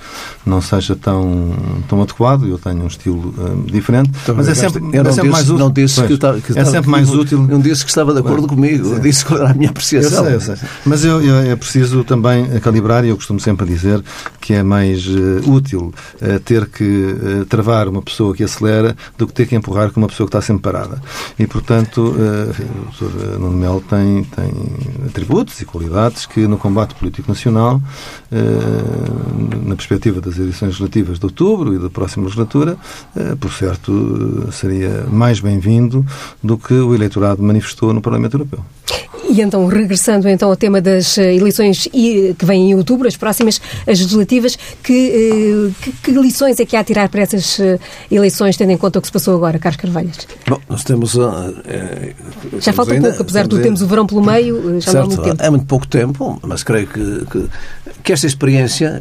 [0.46, 1.50] não seja tão,
[1.88, 3.34] tão adequado, eu tenho um estilo
[3.66, 5.58] diferente, Também mas é sempre, é sempre disse, mais útil.
[5.58, 7.38] Não disse que, tá, que é sempre mais útil.
[7.38, 10.26] Não disse que estava de acordo comigo, eu disse que era a minha apreciação.
[10.28, 10.68] Eu sei, eu sei.
[10.84, 14.02] Mas eu, eu, é preciso também calibrar, e eu costumo sempre dizer
[14.52, 19.26] que é mais uh, útil uh, ter que uh, travar uma pessoa que acelera do
[19.26, 21.00] que ter que empurrar com uma pessoa que está sempre parada.
[21.38, 23.38] E, portanto, o Dr.
[23.38, 24.52] Nuno Melo tem, tem
[25.06, 27.80] atributos e qualidades que no combate político nacional,
[29.64, 32.76] na perspectiva das eleições legislativas de outubro e da próxima legislatura,
[33.40, 36.04] por certo, seria mais bem-vindo
[36.42, 38.60] do que o eleitorado manifestou no Parlamento Europeu.
[39.32, 43.98] E então, regressando então ao tema das eleições que vêm em outubro, as próximas, as
[43.98, 44.41] legislativas,
[44.82, 47.78] que, eh, que, que lições é que há a tirar para essas eh,
[48.10, 50.26] eleições, tendo em conta o que se passou agora, Carlos Carvalhas?
[50.46, 51.16] Bom, nós temos...
[51.64, 52.14] É,
[52.60, 55.22] já falta ainda, pouco, apesar de temos o verão pelo meio, já certo, há muito
[55.22, 55.42] tempo.
[55.42, 57.48] É muito pouco tempo, mas creio que, que,
[58.02, 59.00] que esta experiência,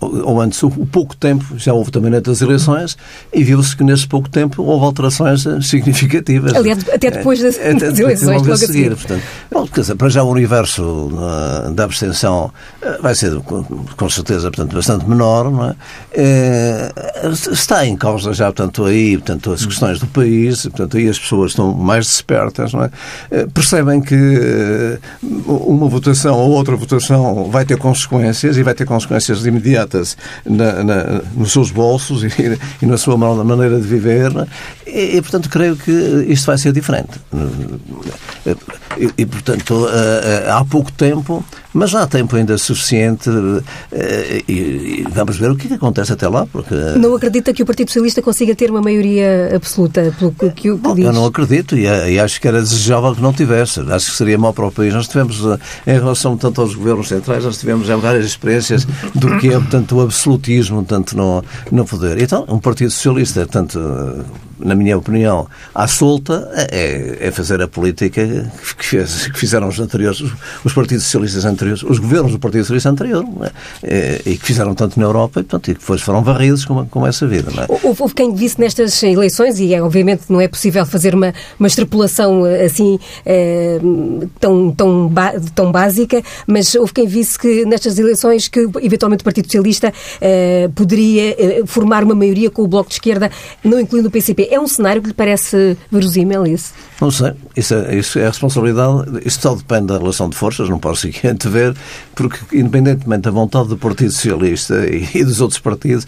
[0.00, 2.96] ou antes, o pouco tempo, já houve também das eleições,
[3.32, 6.54] e viu-se que nesse pouco tempo houve alterações significativas.
[6.54, 8.96] Aliás, até depois das, é, das eleições, logo a seguir.
[8.96, 12.52] Portanto, Bom, quer dizer, para já o universo uh, da abstenção
[13.00, 15.76] vai ser, com, certeza, portanto, bastante menor,
[16.12, 16.92] é?
[17.52, 21.52] Está em causa já, portanto, aí, portanto, as questões do país, portanto, aí as pessoas
[21.52, 22.90] estão mais despertas, não é?
[23.54, 24.98] percebem que
[25.46, 28.07] uma votação ou outra votação vai ter consequências
[28.56, 33.80] e vai ter consequências imediatas na, na, nos seus bolsos e, e, na sua maneira
[33.80, 34.46] de viver, é?
[34.90, 35.90] e, e, portanto, creio que
[36.28, 37.20] isto vai ser diferente.
[38.98, 41.44] E, e portanto, eh, eh, há pouco tempo
[41.78, 43.30] Mas há tempo ainda suficiente
[43.92, 46.44] eh, e, vamos ver o que, é que acontece até lá.
[46.44, 46.74] Porque...
[46.96, 50.94] Não acredita que o Partido Socialista consiga ter uma maioria absoluta, pelo que, que, Bom,
[50.94, 51.04] diz?
[51.04, 53.80] Eu não acredito e, e, acho que era desejável que não tivesse.
[53.80, 54.92] Acho que seria mau para o país.
[54.92, 55.40] Nós tivemos,
[55.86, 60.00] em relação tanto aos governos centrais, nós tivemos várias experiências do que é, portanto, o
[60.00, 62.20] absolutismo, tanto no, no poder.
[62.20, 63.78] Então, um Partido Socialista, tanto
[64.60, 69.78] na minha opinião, à solta é, é fazer a política que, fez, que, fizeram os
[69.78, 70.22] anteriores,
[70.64, 73.24] os partidos socialistas anteriores, os governos do Partido Socialista anterior,
[73.82, 74.20] é?
[74.24, 77.26] e que fizeram tanto na Europa e, portanto, e depois foram varridos com, com essa
[77.26, 77.50] vida.
[77.54, 77.66] Não é?
[77.82, 82.44] houve, quem visse nestas eleições, e é, obviamente não é possível fazer uma, uma extrapolação
[82.44, 83.78] assim é,
[84.40, 85.12] tão, tão,
[85.54, 90.68] tão básica, mas houve quem visse que nestas eleições que eventualmente o Partido Socialista é,
[90.74, 93.30] poderia eh, formar uma maioria com o Bloco de Esquerda,
[93.62, 94.47] não incluindo o PCP.
[94.50, 96.72] É um cenário que lhe parece verosímil isso?
[97.00, 97.32] Não sei.
[97.56, 99.20] Isso é, isso é a responsabilidade.
[99.24, 101.74] Isso só depende da relação de forças, não posso sequer ver,
[102.14, 104.74] porque independentemente da vontade do Partido Socialista
[105.14, 106.06] e, dos outros partidos,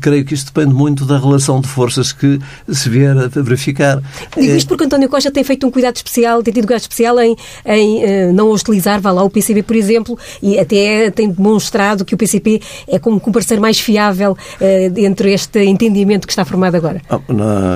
[0.00, 4.02] creio que isto depende muito da relação de forças que se vier a verificar.
[4.36, 7.36] Digo isto porque António Costa tem feito um cuidado especial, tem tido cuidado especial em,
[7.64, 12.14] em uh, não hostilizar, vá lá, o PCP, por exemplo, e até tem demonstrado que
[12.14, 16.74] o PCP é como um parceiro mais fiável uh, entre este entendimento que está formado
[16.74, 17.00] agora.
[17.08, 17.20] Ah,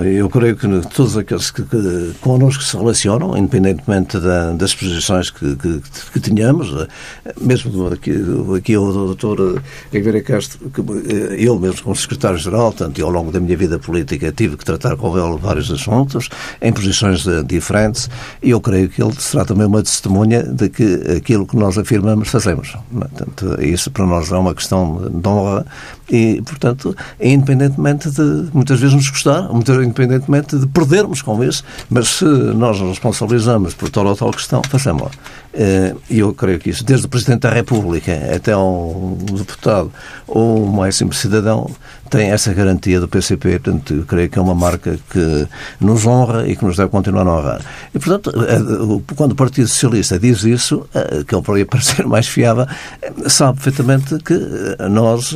[0.05, 5.57] eu creio que todos aqueles que, que connosco se relacionam, independentemente da, das posições que,
[5.57, 6.87] que, que tenhamos,
[7.40, 8.12] mesmo aqui,
[8.57, 13.33] aqui o doutor Ribeira Castro, que, eh, eu mesmo como secretário-geral, tanto e ao longo
[13.33, 16.29] da minha vida política tive que tratar com ele vários assuntos,
[16.61, 18.09] em posições diferentes,
[18.42, 22.29] e eu creio que ele será também uma testemunha de que aquilo que nós afirmamos
[22.29, 22.77] fazemos.
[22.92, 25.66] Portanto, isso para nós é uma questão de honra
[26.11, 32.24] e, portanto, independentemente de muitas vezes nos custar, independentemente de perdermos com isso, mas se
[32.24, 35.11] nós nos responsabilizamos por tal ou tal questão, façamos-la.
[35.55, 39.93] Eh, e eu creio que isso, desde o Presidente da República até um deputado
[40.27, 41.71] ou um mais simples cidadão,
[42.09, 43.59] tem essa garantia do PCP.
[43.59, 45.49] Portanto, eu creio que é uma marca que
[45.81, 47.61] nos honra e que nos deve continuar a honrar.
[47.95, 52.27] E, portanto, eh, quando o Partido Socialista diz isso, eh, que ele poderia parecer mais
[52.27, 52.67] fiável,
[53.27, 54.38] sabe perfeitamente que
[54.91, 55.35] nós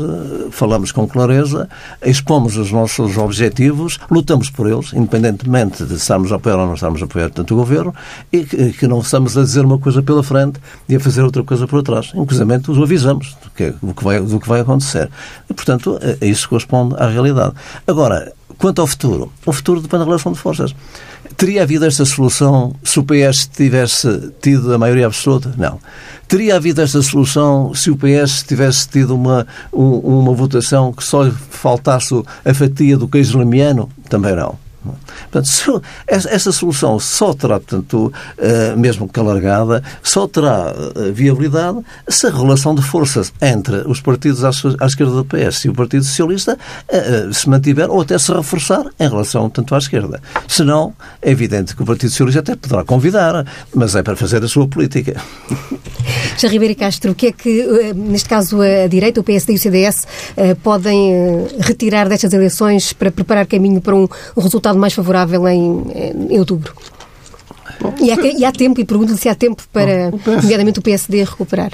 [0.51, 1.69] falamos com clareza,
[2.05, 7.03] expomos os nossos objetivos, lutamos por eles, independentemente de estarmos a apoiar ou não estarmos
[7.03, 7.95] a apoiar tanto o Governo,
[8.33, 11.43] e que, que não estamos a dizer uma coisa pela frente e a fazer outra
[11.43, 12.13] coisa por trás.
[12.15, 15.11] Inclusive, os avisamos do que, do que, vai, do que vai acontecer.
[15.51, 17.55] E, portanto, é, é isso corresponde à realidade.
[17.87, 20.75] Agora, quanto ao futuro, o futuro depende da relação de forças.
[21.37, 25.53] Teria havido esta solução se o PS tivesse tido a maioria absoluta?
[25.59, 25.79] Não.
[26.27, 32.15] Teria havido esta solução se o PS tivesse tido uma, uma votação que só faltasse
[32.45, 33.91] a fatia do queijo lemiano?
[34.09, 34.66] Também não.
[35.31, 42.27] Portanto, essa solução só terá, portanto, eh, mesmo que alargada, só terá eh, viabilidade se
[42.27, 46.59] a relação de forças entre os partidos à esquerda do PS e o Partido Socialista
[46.89, 50.21] eh, se mantiver ou até se reforçar em relação tanto à esquerda.
[50.49, 54.49] Senão, é evidente que o Partido Socialista até poderá convidar, mas é para fazer a
[54.49, 55.21] sua política.
[56.39, 59.59] Já Ribeiro Castro, o que é que, neste caso, a direita, o PSD e o
[59.59, 60.07] CDS
[60.63, 65.85] podem retirar destas eleições para preparar caminho para um resultado mais favorável em,
[66.31, 66.73] em outubro.
[68.01, 70.83] E há, e há, tempo, e pergunto-lhe se há tempo para, Bom, o nomeadamente, o
[70.83, 71.73] PSD recuperar.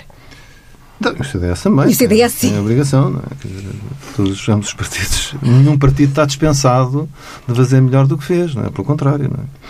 [1.19, 1.87] O CDS também.
[1.87, 2.49] O CDS, sim.
[2.51, 4.15] Tem a obrigação, não é?
[4.17, 5.35] Todos os partidos.
[5.43, 7.09] Nenhum partido está dispensado
[7.49, 8.71] de fazer melhor do que fez, não é?
[8.71, 9.63] Pelo contrário, não é?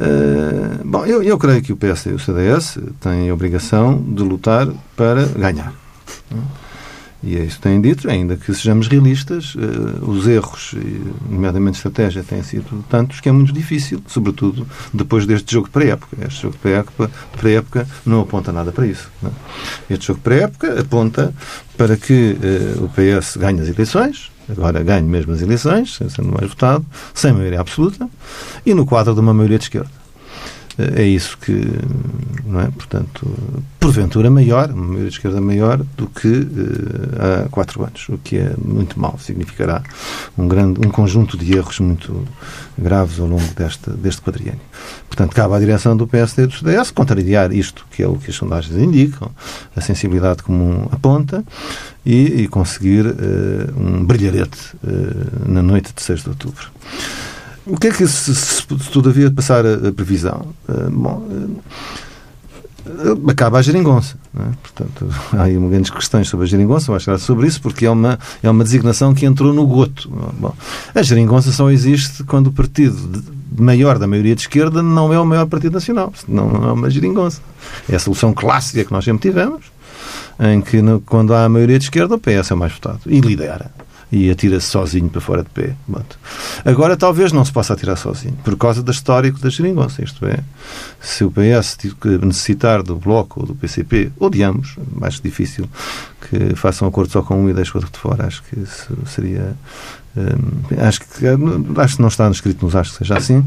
[0.00, 4.22] Uh, bom, eu, eu creio que o PSD e o CDS têm a obrigação de
[4.22, 5.72] lutar para ganhar.
[6.30, 6.67] Não é?
[7.22, 10.74] E é isso que têm dito, ainda que sejamos realistas, uh, os erros,
[11.28, 16.16] nomeadamente estratégia, têm sido tantos que é muito difícil, sobretudo depois deste jogo de pré-época.
[16.26, 19.10] Este jogo de pré-época, pré não aponta nada para isso.
[19.20, 19.30] Não?
[19.30, 19.94] É?
[19.94, 21.34] Este jogo de pré-época aponta
[21.76, 26.48] para que uh, o PS ganhe as eleições, agora ganhe mesmo as eleições, sendo mais
[26.48, 28.08] votado, sem maioria absoluta,
[28.64, 30.07] e no quadro de uma maioria de esquerda
[30.78, 31.52] é isso que,
[32.44, 32.70] não é?
[32.70, 33.28] Portanto,
[33.80, 38.38] porventura maior, uma maioria de esquerda maior do que uh, há quatro anos, o que
[38.38, 39.18] é muito mau.
[39.18, 39.82] Significará
[40.36, 42.24] um, grande, um conjunto de erros muito
[42.78, 44.60] graves ao longo deste, deste quadriênio.
[45.08, 48.30] Portanto, cabe à direção do PSD e do CDS contrariar isto, que é o que
[48.30, 49.30] as sondagens indicam,
[49.74, 51.44] a sensibilidade comum aponta,
[52.06, 53.14] e, e conseguir uh,
[53.76, 56.70] um brilharete uh, na noite de 6 de outubro.
[57.68, 60.54] O que é que, se, se, todavia passar a, a previsão?
[60.66, 61.22] Uh, bom,
[62.86, 64.16] uh, acaba a geringonça.
[64.34, 64.42] É?
[64.62, 68.18] Portanto, há aí grandes questões sobre a geringonça, vamos falar sobre isso, porque é uma,
[68.42, 70.08] é uma designação que entrou no goto.
[70.38, 70.54] Bom,
[70.94, 73.22] a geringonça só existe quando o partido
[73.54, 77.42] maior da maioria de esquerda não é o maior partido nacional, não é uma geringonça.
[77.86, 79.66] É a solução clássica que nós sempre tivemos,
[80.40, 83.20] em que quando há a maioria de esquerda, o PS é o mais votado e
[83.20, 83.70] lidera
[84.10, 85.74] e atira-se sozinho para fora de pé.
[86.64, 90.02] Agora talvez não se possa atirar sozinho, por causa do histórico da geringonça.
[90.02, 90.38] Isto é,
[91.00, 91.76] se o PS
[92.22, 95.68] necessitar do Bloco ou do PCP, ou de ambos, mais difícil
[96.28, 98.56] que façam acordo só com um e deixem o outro de fora, acho que
[99.06, 99.56] seria
[100.86, 101.26] acho, que,
[101.80, 103.44] acho que não está escrito nos acho que seja assim.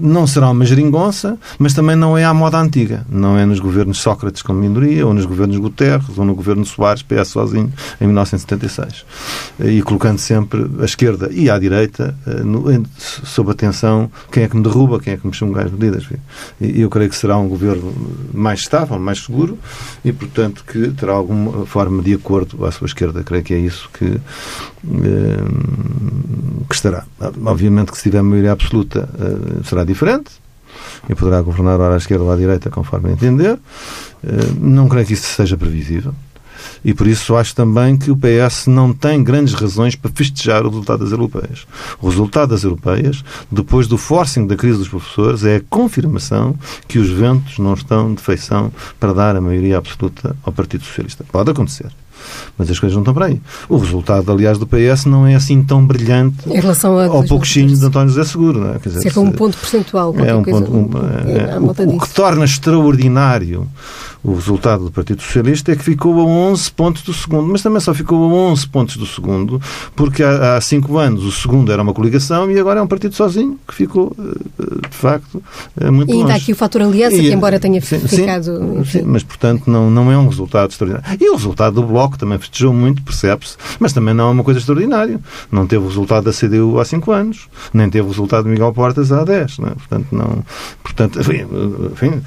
[0.00, 3.04] não será uma geringonça, mas também não é à moda antiga.
[3.08, 7.02] Não é nos governos Sócrates como minoria, ou nos governos Guterres, ou no governo Soares,
[7.02, 9.04] PS sozinho, em 1976.
[9.60, 12.14] E colocando sempre a esquerda e à direita
[13.24, 16.04] sob atenção quem é que me derruba, quem é que me chama as medidas.
[16.60, 17.94] E eu creio que será um governo
[18.32, 19.58] mais estável, mais seguro
[20.04, 23.22] e, portanto, que terá alguma forma de acordo à sua esquerda.
[23.22, 24.20] Creio que é isso que eh,
[26.68, 27.04] que estará.
[27.44, 30.30] Obviamente que se tiver maioria absoluta eh, será diferente
[31.08, 33.58] e poderá governar ora à esquerda ou à direita conforme entender.
[34.24, 36.12] Eh, não creio que isso seja previsível.
[36.84, 40.68] E por isso acho também que o PS não tem grandes razões para festejar o
[40.68, 41.66] resultado das europeias.
[42.00, 46.56] O resultado das europeias, depois do forcing da crise dos professores, é a confirmação
[46.88, 51.24] que os ventos não estão de feição para dar a maioria absoluta ao Partido Socialista.
[51.30, 51.90] Pode acontecer.
[52.58, 53.40] Mas as coisas não estão para aí.
[53.68, 57.84] O resultado, aliás, do PS não é assim tão brilhante em relação ao pouquinho de
[57.84, 58.60] António José Seguro.
[58.60, 58.78] Não é?
[58.78, 60.14] Quer dizer, Cerca um ponto percentual.
[60.18, 60.90] É um ponto, um,
[61.28, 63.68] é, é, o, o que torna extraordinário
[64.22, 67.80] o resultado do Partido Socialista é que ficou a 11 pontos do segundo, mas também
[67.80, 69.60] só ficou a 11 pontos do segundo,
[69.94, 73.14] porque há, há cinco anos o segundo era uma coligação e agora é um partido
[73.14, 75.42] sozinho que ficou, eh, de facto,
[75.80, 76.18] eh, muito longe.
[76.18, 78.84] E ainda há aqui o fator aliança, e, que embora tenha sim, ficado...
[78.84, 81.18] Sim, mas, portanto, não, não é um resultado extraordinário.
[81.20, 84.60] E o resultado do Bloco também festejou muito, percebe-se, mas também não é uma coisa
[84.60, 85.20] extraordinária.
[85.50, 88.72] Não teve o resultado da CDU há cinco anos, nem teve o resultado de Miguel
[88.72, 89.58] Portas há 10.
[89.58, 89.74] Não é?
[89.74, 90.44] Portanto, não,
[90.82, 91.46] portanto enfim,
[91.92, 92.22] enfim,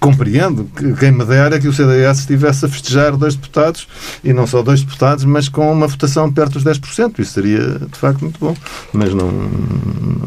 [0.00, 3.86] compreendo que quem me dera que o CDS estivesse a festejar dois deputados,
[4.22, 7.18] e não só dois deputados, mas com uma votação perto dos 10%.
[7.18, 8.56] Isso seria, de facto, muito bom.
[8.92, 9.30] Mas não,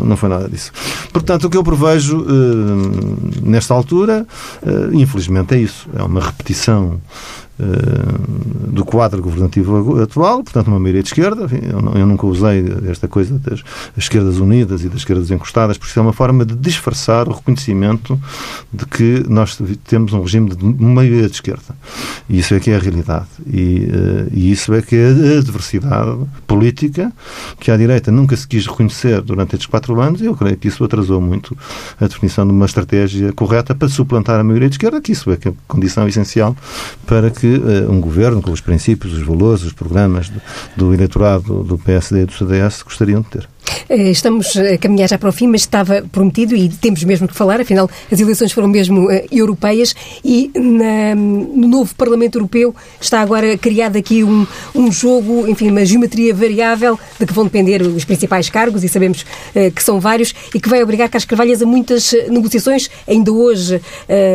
[0.04, 0.72] não foi nada disso.
[1.12, 4.26] Portanto, o que eu prevejo uh, nesta altura,
[4.64, 5.88] uh, infelizmente, é isso.
[5.96, 11.48] É uma repetição eh, do quadro governativo atual, portanto, uma maioria de esquerda.
[11.62, 13.64] Eu, nunca usei esta coisa das
[13.98, 18.20] esquerdas unidas e das esquerdas encostadas, porque isso é uma forma de disfarçar o reconhecimento
[18.74, 21.76] de que nós temos um regime de maioria de esquerda.
[22.30, 23.28] E isso é que é a realidade.
[23.48, 27.12] E, eh, e isso é que é a diversidade política
[27.60, 30.68] que a direita nunca se quis reconhecer durante estes quatro anos e eu creio que
[30.68, 31.58] isso atrasou muito
[32.00, 35.38] a definição de uma estratégia correta para suplantar a maioria de esquerda, que isso é
[35.38, 36.56] que é a condição essencial
[37.06, 40.42] para que que uh, um governo com os princípios, os valores, os programas do,
[40.76, 43.55] do eleitorado do PSD e do CDS gostariam de ter.
[43.90, 47.36] Eh, estamos a caminhar já para o fim, mas estava prometido e temos mesmo que
[47.36, 53.22] falar, afinal, as eleições foram mesmo uh, europeias e na, no novo Parlamento Europeu está
[53.22, 58.04] agora criado aqui um, um jogo, enfim, uma geometria variável de que vão depender os
[58.06, 61.66] principais cargos e sabemos uh, que são vários e que vai obrigar Carlos Carvalhas a
[61.66, 62.90] muitas negociações.
[63.08, 63.82] Ainda hoje,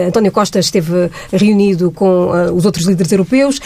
[0.07, 3.61] António Costa esteve reunido com os outros líderes europeus.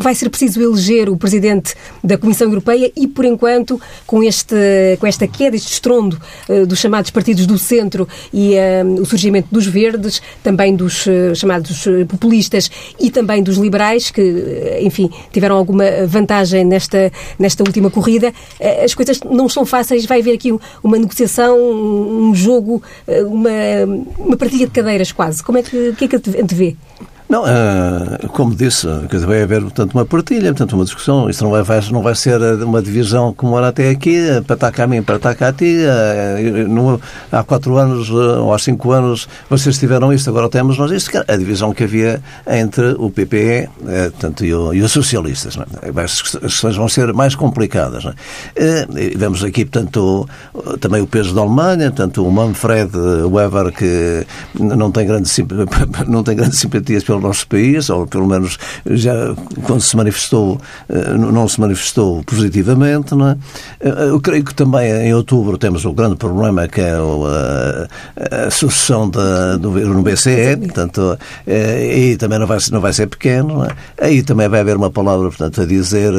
[0.00, 4.54] vai ser preciso eleger o presidente da Comissão Europeia e, por enquanto, com este
[5.02, 6.16] com esta queda, este estrondo
[6.48, 11.34] uh, dos chamados partidos do centro e uh, o surgimento dos verdes, também dos uh,
[11.34, 18.32] chamados populistas e também dos liberais, que, enfim, tiveram alguma vantagem nesta, nesta última corrida,
[18.84, 20.06] as coisas não são fáceis.
[20.06, 20.52] Vai haver aqui
[20.84, 22.80] uma negociação, um jogo,
[23.26, 23.50] uma,
[24.18, 25.42] uma partilha de cadeiras quase.
[25.42, 26.76] Como é que, que é que antevê?
[27.32, 28.86] Não, uh, como disse,
[29.24, 31.30] vai haver portanto, uma partilha, portanto, uma discussão.
[31.30, 34.84] Isso não vai, não vai ser uma divisão como era até aqui, para estar cá
[34.84, 35.78] a mim, para cá a ti.
[35.78, 37.00] Uh,
[37.32, 41.10] há quatro anos uh, ou há cinco anos vocês tiveram isto, agora temos nós isto.
[41.26, 43.70] A divisão que havia entre o PPE
[44.10, 45.56] portanto, e, o, e os socialistas.
[45.56, 46.02] É?
[46.02, 48.04] As questões vão ser mais complicadas.
[48.54, 48.86] É?
[49.16, 50.28] vemos aqui, portanto,
[50.80, 54.26] também o peso da Alemanha, portanto, o Manfred Weber, que
[54.60, 55.30] não tem grande,
[56.06, 61.14] não tem grande simpatias pelo nosso país, ou pelo menos já quando se manifestou, eh,
[61.14, 63.14] não se manifestou positivamente.
[63.14, 63.36] Não é?
[63.80, 68.50] Eh, eu creio que também em outubro temos o grande problema que é a, a
[68.50, 73.64] sucessão da, do, no BCE, portanto, eh, aí também não vai, não vai ser pequeno.
[73.64, 74.06] É?
[74.06, 76.12] Aí também vai haver uma palavra, portanto, a dizer,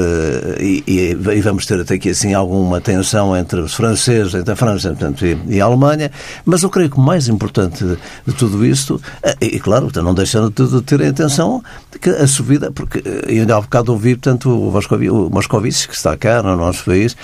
[0.60, 4.56] e, e, e, vamos ter até aqui assim alguma tensão entre os franceses, entre a
[4.56, 6.12] França portanto, e, e a Alemanha,
[6.45, 7.84] mas eu creio que o mais importante
[8.26, 9.01] de, tudo isto,
[9.41, 11.64] e claro, não deixando de terem atenção
[12.00, 15.96] que a subida, porque eu ainda há bocado ouvi, portanto, o, Moscovi, o Moscovici, que
[15.96, 17.16] está cá no nosso país,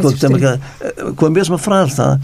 [0.00, 2.18] com, com, a mesma frase, tá?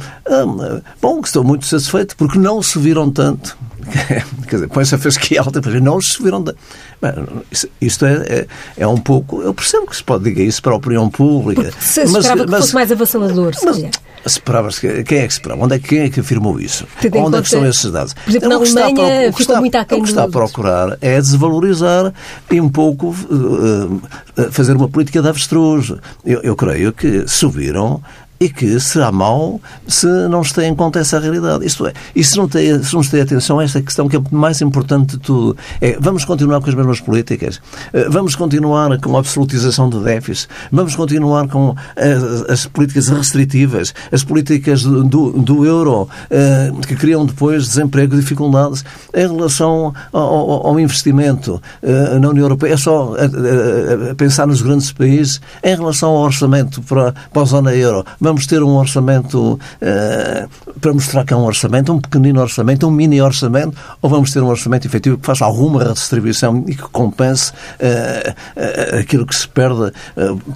[1.00, 3.56] bom, que estou muito satisfeito porque não se viram tanto.
[4.46, 6.58] Quer dizer, põe essa fasquia alta, porque não se viram tanto.
[7.80, 8.46] Isto é, é,
[8.78, 9.42] é, um pouco.
[9.42, 11.62] Eu percebo que se pode dizer isso para a opinião pública.
[11.62, 13.82] Porque se esperava mas, que fosse mais avassalador, mas,
[14.26, 14.80] Esperava-se.
[15.04, 15.64] Quem é que esperava?
[15.64, 16.84] Onde é, quem é que afirmou isso?
[16.98, 18.12] Onde é que estão esses dados?
[18.12, 21.20] Por exemplo, então, na Alemanha ficou está, muito aquém O que está a procurar é
[21.20, 22.12] desvalorizar
[22.50, 25.92] e um pouco uh, fazer uma política de avestruz.
[26.24, 28.02] Eu, eu creio que subiram
[28.38, 31.64] e que será mau se não se tem em conta essa realidade.
[31.64, 34.16] Isto é, e se não, tem, se não se tem atenção a esta questão que
[34.16, 37.60] é mais importante de tudo, é vamos continuar com as mesmas políticas,
[37.92, 43.08] eh, vamos continuar com a absolutização de déficit, vamos continuar com as, eh, as políticas
[43.08, 48.84] restritivas, as políticas do, do, do euro, eh, que criam depois desemprego e dificuldades
[49.14, 51.60] em relação ao, ao investimento
[52.20, 52.74] na União Europeia.
[52.74, 53.14] É só
[54.16, 58.60] pensar nos grandes países em relação ao orçamento para, para a zona euro Vamos ter
[58.60, 63.78] um orçamento uh, para mostrar que é um orçamento, um pequenino orçamento, um mini orçamento,
[64.02, 68.98] ou vamos ter um orçamento efetivo que faça alguma redistribuição e que compense uh, uh,
[68.98, 69.92] aquilo que se perde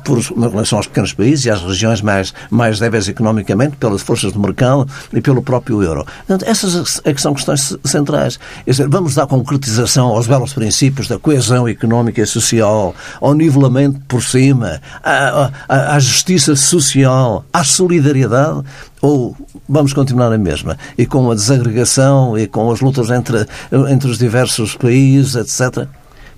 [0.05, 4.41] por relação aos pequenos países e às regiões mais, mais débeis economicamente, pelas forças do
[4.41, 6.05] mercado e pelo próprio euro.
[6.27, 8.41] Portanto, essas é que são questões centrais.
[8.67, 14.25] Dizer, vamos dar concretização aos belos princípios da coesão económica e social, ao nivelamento por
[14.25, 18.63] cima, à, à, à justiça social, à solidariedade
[19.01, 19.37] ou
[19.69, 20.77] vamos continuar a mesma?
[20.97, 23.47] E com a desagregação e com as lutas entre,
[23.89, 25.87] entre os diversos países, etc.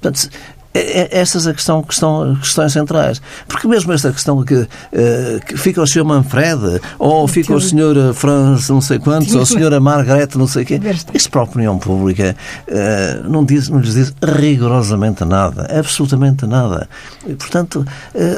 [0.00, 0.30] Portanto,
[0.74, 3.20] é, é, essas é questão, questão, questões centrais.
[3.46, 4.68] Porque mesmo esta questão que, uh,
[5.46, 6.04] que fica o Sr.
[6.04, 8.14] Manfred, ou fica o Sr.
[8.14, 9.80] Franz não sei quantos, ou a Sra.
[9.80, 10.80] Margaret não sei quê,
[11.12, 12.34] isso para a opinião pública
[12.68, 16.88] uh, não, diz, não lhes diz rigorosamente nada, absolutamente nada.
[17.38, 17.84] Portanto,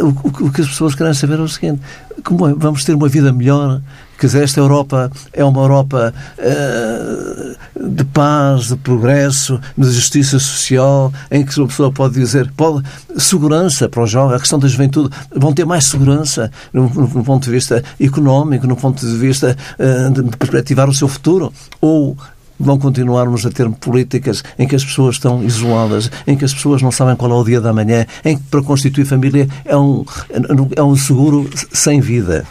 [0.03, 1.81] o, o, que as pessoas querem saber é o seguinte,
[2.25, 3.81] como é, vamos ter uma vida melhor
[4.19, 11.13] Quer dizer, esta Europa é uma Europa uh, de paz, de progresso, de justiça social,
[11.31, 12.85] em que uma pessoa pode dizer, pode,
[13.17, 17.45] segurança para os jovens, a questão da juventude, vão ter mais segurança no, no, ponto
[17.45, 22.17] de vista económico, no ponto de vista uh, de perspectivar o seu futuro, ou
[22.59, 26.83] vão continuarmos a ter políticas em que as pessoas estão isoladas, em que as pessoas
[26.83, 30.05] não sabem qual é o dia da manhã, em que para constituir família é um,
[30.77, 32.47] é um seguro sem vida.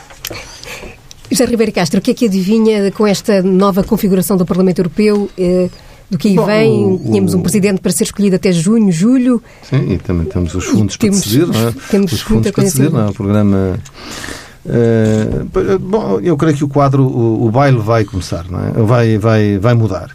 [1.34, 5.30] José Ribeiro Castro, o que é que adivinha com esta nova configuração do Parlamento Europeu?
[5.36, 5.68] Eh,
[6.08, 9.42] do que aí Bom, vem, o, tínhamos um presidente para ser escolhido até junho, julho.
[9.68, 11.74] Sim, e também temos os fundos para decidir, não é?
[11.90, 13.10] Temos os fundos para decidir, não é?
[13.10, 13.80] O programa.
[14.64, 18.72] Uh, bom, eu creio que o quadro, o, o, baile vai começar, não é?
[18.84, 20.12] Vai, vai, vai mudar.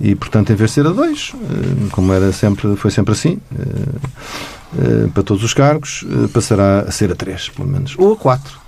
[0.00, 3.38] E, portanto, em vez de ser a dois, uh, como era sempre, foi sempre assim,
[3.52, 7.94] uh, para todos os cargos, passará a ser a três, pelo menos.
[7.96, 8.58] Ou a quatro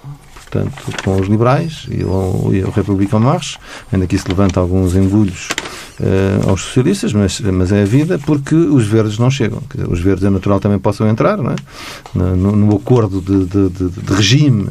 [0.50, 3.56] portanto, com os liberais e o, e o Republicano Marche.
[3.92, 5.48] Ainda aqui se levanta alguns engulhos
[6.00, 9.62] uh, aos socialistas, mas, mas é a vida porque os verdes não chegam.
[9.72, 11.56] Dizer, os verdes é natural também possam entrar não é?
[12.14, 14.68] no, no acordo de, de, de, de, regime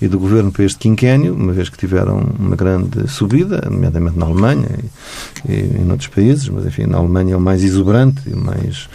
[0.00, 4.26] e do governo para este quinquênio, uma vez que tiveram uma grande subida, nomeadamente na
[4.26, 4.68] Alemanha
[5.48, 8.38] e, e em outros países, mas enfim, na Alemanha é o mais exuberante e o
[8.38, 8.88] mais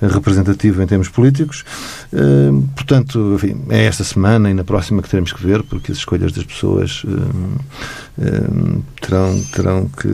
[0.00, 1.64] representativo em termos políticos.
[2.12, 5.98] Uh, portanto, enfim, é esta semana e na próxima que teremos que ver, porque as
[5.98, 8.13] escolhas das pessoas uh,
[9.00, 10.08] terão, terão, que,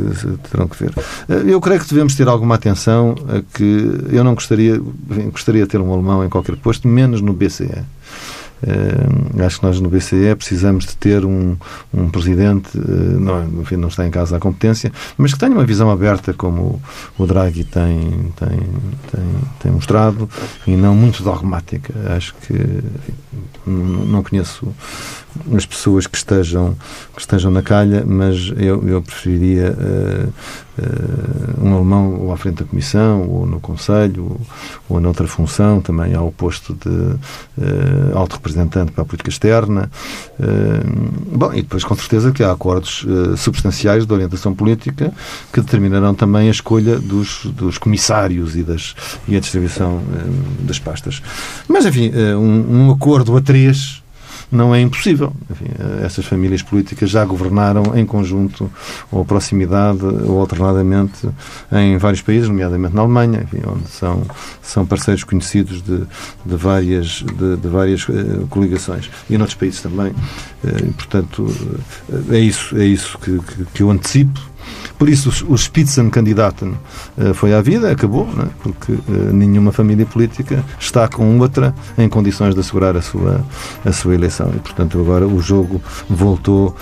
[0.51, 0.93] terão que ver.
[1.29, 4.81] Eh, eu creio que devemos ter alguma atenção a que eu não gostaria,
[5.31, 7.85] gostaria de ter um alemão em qualquer posto, menos no BCE.
[8.63, 11.57] Uh, acho que nós no BCE precisamos de ter um,
[11.95, 15.65] um presidente, uh, não, enfim, não está em casa a competência, mas que tenha uma
[15.65, 16.79] visão aberta como
[17.19, 18.59] o, o Draghi tem, tem,
[19.11, 19.25] tem,
[19.63, 20.29] tem, mostrado
[20.67, 21.95] e não muito dogmática.
[22.15, 23.15] Acho que enfim,
[23.67, 24.67] não, conheço
[25.55, 26.77] as pessoas que estejam,
[27.15, 30.29] que estejam na calha, mas eu, eu preferiria uh,
[30.79, 34.41] uh, um alemão ou à frente da Comissão, ou no Conselho, ou,
[34.89, 39.91] ou noutra função, também ao posto de uh, alto representante para a política externa.
[41.33, 43.07] bom, e depois, com certeza, que há acordos
[43.37, 45.13] substanciais de orientação política
[45.53, 48.95] que determinarão também a escolha dos, dos comissários e, das,
[49.29, 50.03] e a distribuição
[50.61, 51.23] das pastas.
[51.69, 54.03] Mas, enfim, um, um acordo a três
[54.51, 55.33] não é impossível.
[55.49, 55.67] Enfim,
[56.05, 58.71] essas famílias políticas já governaram em conjunto,
[59.11, 61.29] ou proximidade, ou alternadamente,
[61.73, 64.23] em vários países, nomeadamente na Alemanha, enfim, onde são,
[64.63, 66.03] são parceiros conhecidos de,
[66.45, 69.09] de várias, de, de várias uh, coligações.
[69.29, 70.09] E noutros países também.
[70.09, 74.50] Uh, e, portanto, uh, é isso, é isso que, que, que eu antecipo
[75.01, 76.75] Por isso, o Spitzenkandidaten
[77.33, 78.47] foi à vida, acabou, é?
[78.63, 78.99] porque
[79.33, 83.43] nenhuma família política está com outra em condições de assegurar a sua,
[83.83, 84.53] a sua eleição.
[84.55, 86.77] E, portanto, agora o jogo voltou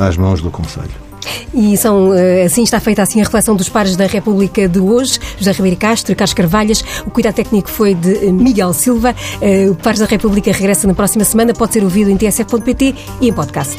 [0.00, 1.08] às mãos do Conselho.
[1.52, 5.18] E são, eh, assim está feita assim a reflexão dos pares da República de hoje.
[5.38, 6.84] José Ribeiro Castro, Carlos Carvalhas.
[7.06, 9.14] O cuidado técnico foi de eh, Miguel Silva.
[9.40, 11.52] Eh, o Pares da República regressa na próxima semana.
[11.52, 13.78] Pode ser ouvido em tsf.pt e em podcast.